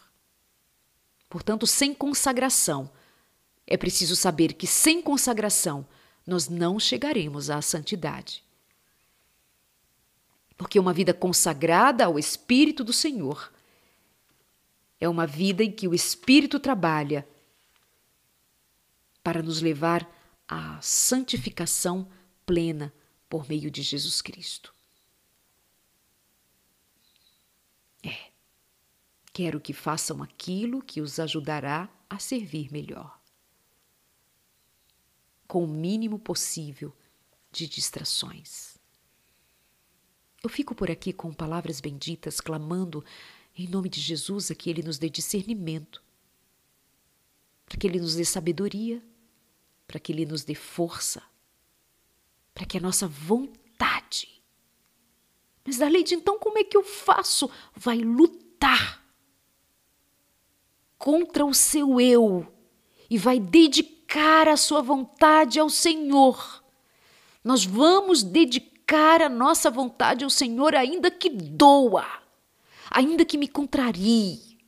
[1.29, 2.91] Portanto, sem consagração,
[3.67, 5.87] é preciso saber que sem consagração
[6.27, 8.45] nós não chegaremos à santidade.
[10.57, 13.53] Porque uma vida consagrada ao Espírito do Senhor
[15.01, 17.29] é uma vida em que o Espírito trabalha
[19.23, 20.11] para nos levar
[20.49, 22.09] à santificação
[22.45, 22.93] plena
[23.29, 24.75] por meio de Jesus Cristo.
[29.39, 33.21] Quero que façam aquilo que os ajudará a servir melhor,
[35.47, 36.93] com o mínimo possível
[37.53, 38.77] de distrações.
[40.43, 43.05] Eu fico por aqui com palavras benditas, clamando
[43.55, 46.03] em nome de Jesus a que Ele nos dê discernimento,
[47.65, 49.01] para que Ele nos dê sabedoria,
[49.87, 51.23] para que Ele nos dê força,
[52.53, 54.43] para que a nossa vontade.
[55.65, 57.49] Mas, Darleide, então como é que eu faço?
[57.77, 59.07] Vai lutar
[60.99, 62.53] contra o seu eu
[63.09, 66.63] e vai dedicar a sua vontade ao Senhor.
[67.43, 72.07] Nós vamos dedicar a nossa vontade ao Senhor, ainda que doa,
[72.91, 74.59] ainda que me contrarie,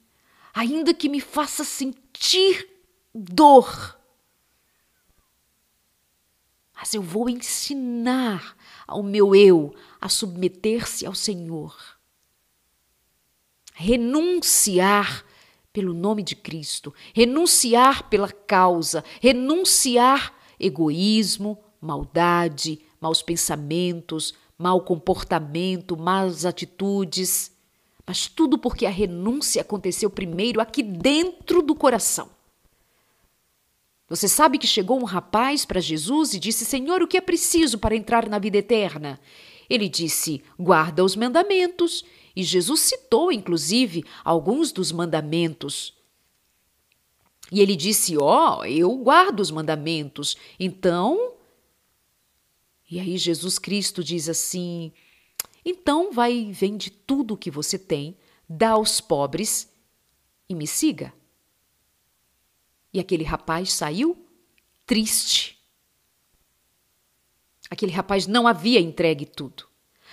[0.55, 2.69] ainda que me faça sentir
[3.15, 3.99] dor.
[6.75, 8.57] Mas eu vou ensinar
[8.87, 11.77] ao meu eu a submeter-se ao Senhor.
[13.75, 15.25] Renunciar
[15.73, 26.45] pelo nome de Cristo, renunciar pela causa, renunciar egoísmo, maldade, maus pensamentos, mau comportamento, más
[26.45, 27.53] atitudes,
[28.07, 32.29] mas tudo porque a renúncia aconteceu primeiro aqui dentro do coração.
[34.09, 37.79] Você sabe que chegou um rapaz para Jesus e disse: Senhor, o que é preciso
[37.79, 39.21] para entrar na vida eterna?
[39.71, 42.05] Ele disse: guarda os mandamentos.
[42.35, 45.95] E Jesus citou, inclusive, alguns dos mandamentos.
[47.51, 50.37] E ele disse: Ó, oh, eu guardo os mandamentos.
[50.59, 51.35] Então.
[52.91, 54.93] E aí Jesus Cristo diz assim:
[55.65, 58.17] então vai, vende tudo o que você tem,
[58.49, 59.69] dá aos pobres
[60.49, 61.13] e me siga.
[62.93, 64.27] E aquele rapaz saiu
[64.87, 65.59] triste.
[67.71, 69.69] Aquele rapaz não havia entregue tudo.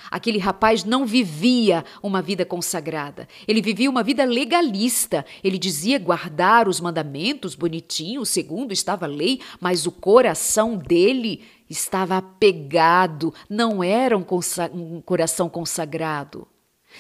[0.09, 3.27] Aquele rapaz não vivia uma vida consagrada.
[3.47, 5.25] Ele vivia uma vida legalista.
[5.43, 12.17] Ele dizia guardar os mandamentos bonitinho, segundo estava a lei, mas o coração dele estava
[12.17, 14.25] apegado, não era um,
[14.73, 16.47] um coração consagrado.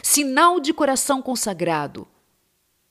[0.03, 2.07] Sinal de coração consagrado,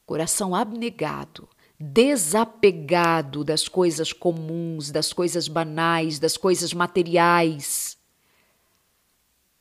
[0.04, 1.48] coração abnegado,
[1.78, 7.95] desapegado das coisas comuns, das coisas banais, das coisas materiais.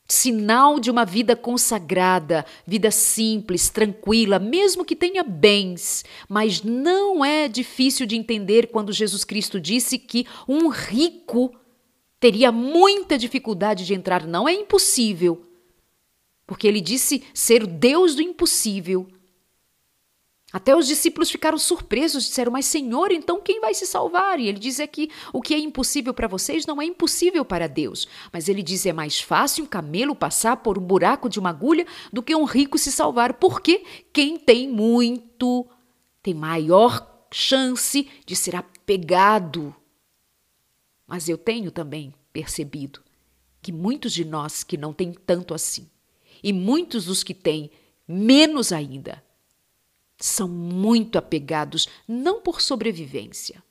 [0.08, 6.04] Sinal de uma vida consagrada, vida simples, tranquila, mesmo que tenha bens.
[6.28, 11.52] Mas não é difícil de entender quando Jesus Cristo disse que um rico
[12.20, 14.26] teria muita dificuldade de entrar.
[14.26, 15.42] Não é impossível,
[16.46, 19.08] porque ele disse ser o Deus do impossível.
[20.56, 24.40] Até os discípulos ficaram surpresos, disseram: Mas Senhor, então quem vai se salvar?
[24.40, 28.08] E ele diz aqui: O que é impossível para vocês não é impossível para Deus.
[28.32, 31.86] Mas ele diz: É mais fácil um camelo passar por um buraco de uma agulha
[32.10, 33.34] do que um rico se salvar.
[33.34, 33.84] Porque
[34.14, 35.66] quem tem muito
[36.22, 39.76] tem maior chance de ser apegado.
[41.06, 43.02] Mas eu tenho também percebido
[43.60, 45.86] que muitos de nós que não têm tanto assim,
[46.42, 47.70] e muitos dos que têm
[48.08, 49.22] menos ainda,
[50.18, 53.62] são muito apegados não por sobrevivência,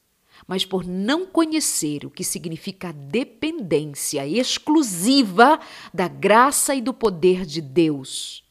[0.47, 5.59] mas por não conhecer o que significa a dependência exclusiva
[5.93, 8.43] da graça e do poder de Deus.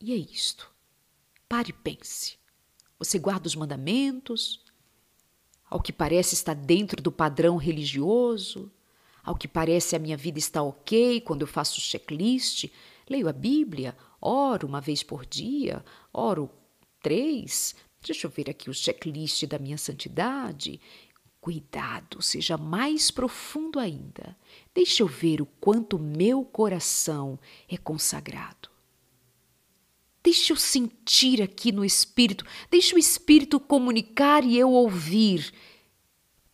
[0.00, 0.70] E é isto.
[1.48, 2.38] Pare e pense.
[2.98, 4.64] Você guarda os mandamentos?
[5.68, 8.70] Ao que parece está dentro do padrão religioso?
[9.22, 12.70] Ao que parece a minha vida está ok quando eu faço checklist?
[13.08, 16.50] Leio a Bíblia, oro uma vez por dia, oro
[17.00, 17.74] três.
[18.02, 20.80] Deixa eu ver aqui o checklist da minha santidade.
[21.40, 24.36] Cuidado, seja mais profundo ainda.
[24.74, 27.38] Deixa eu ver o quanto meu coração
[27.68, 28.68] é consagrado.
[30.26, 35.52] Deixa eu sentir aqui no Espírito, deixa o Espírito comunicar e eu ouvir.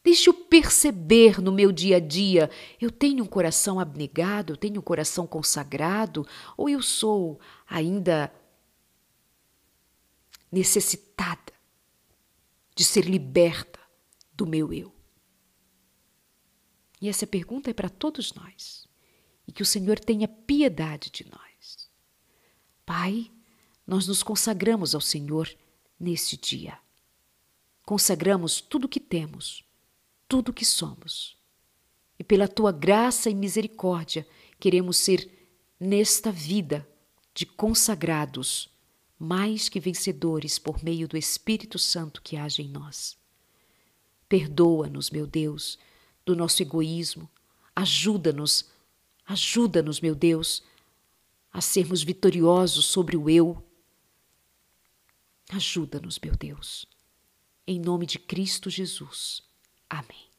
[0.05, 2.51] Deixa eu perceber no meu dia a dia:
[2.81, 6.27] eu tenho um coração abnegado, eu tenho um coração consagrado,
[6.57, 8.33] ou eu sou ainda
[10.51, 11.53] necessitada
[12.75, 13.79] de ser liberta
[14.35, 14.93] do meu eu?
[17.01, 18.87] E essa pergunta é para todos nós.
[19.47, 21.91] E que o Senhor tenha piedade de nós.
[22.87, 23.31] Pai,
[23.85, 25.53] nós nos consagramos ao Senhor
[25.99, 26.79] neste dia.
[27.85, 29.65] Consagramos tudo o que temos
[30.33, 31.37] tudo o que somos.
[32.19, 34.27] E pela tua graça e misericórdia,
[34.59, 35.31] queremos ser,
[35.79, 36.89] nesta vida,
[37.35, 38.71] de consagrados,
[39.19, 43.19] mais que vencedores por meio do Espírito Santo que age em nós.
[44.27, 45.79] Perdoa-nos, meu Deus,
[46.25, 47.29] do nosso egoísmo.
[47.77, 48.71] Ajuda-nos,
[49.27, 50.63] ajuda-nos, meu Deus,
[51.53, 53.63] a sermos vitoriosos sobre o eu.
[55.51, 56.87] Ajuda-nos, meu Deus.
[57.67, 59.52] Em nome de Cristo Jesus.
[59.93, 60.32] Amém.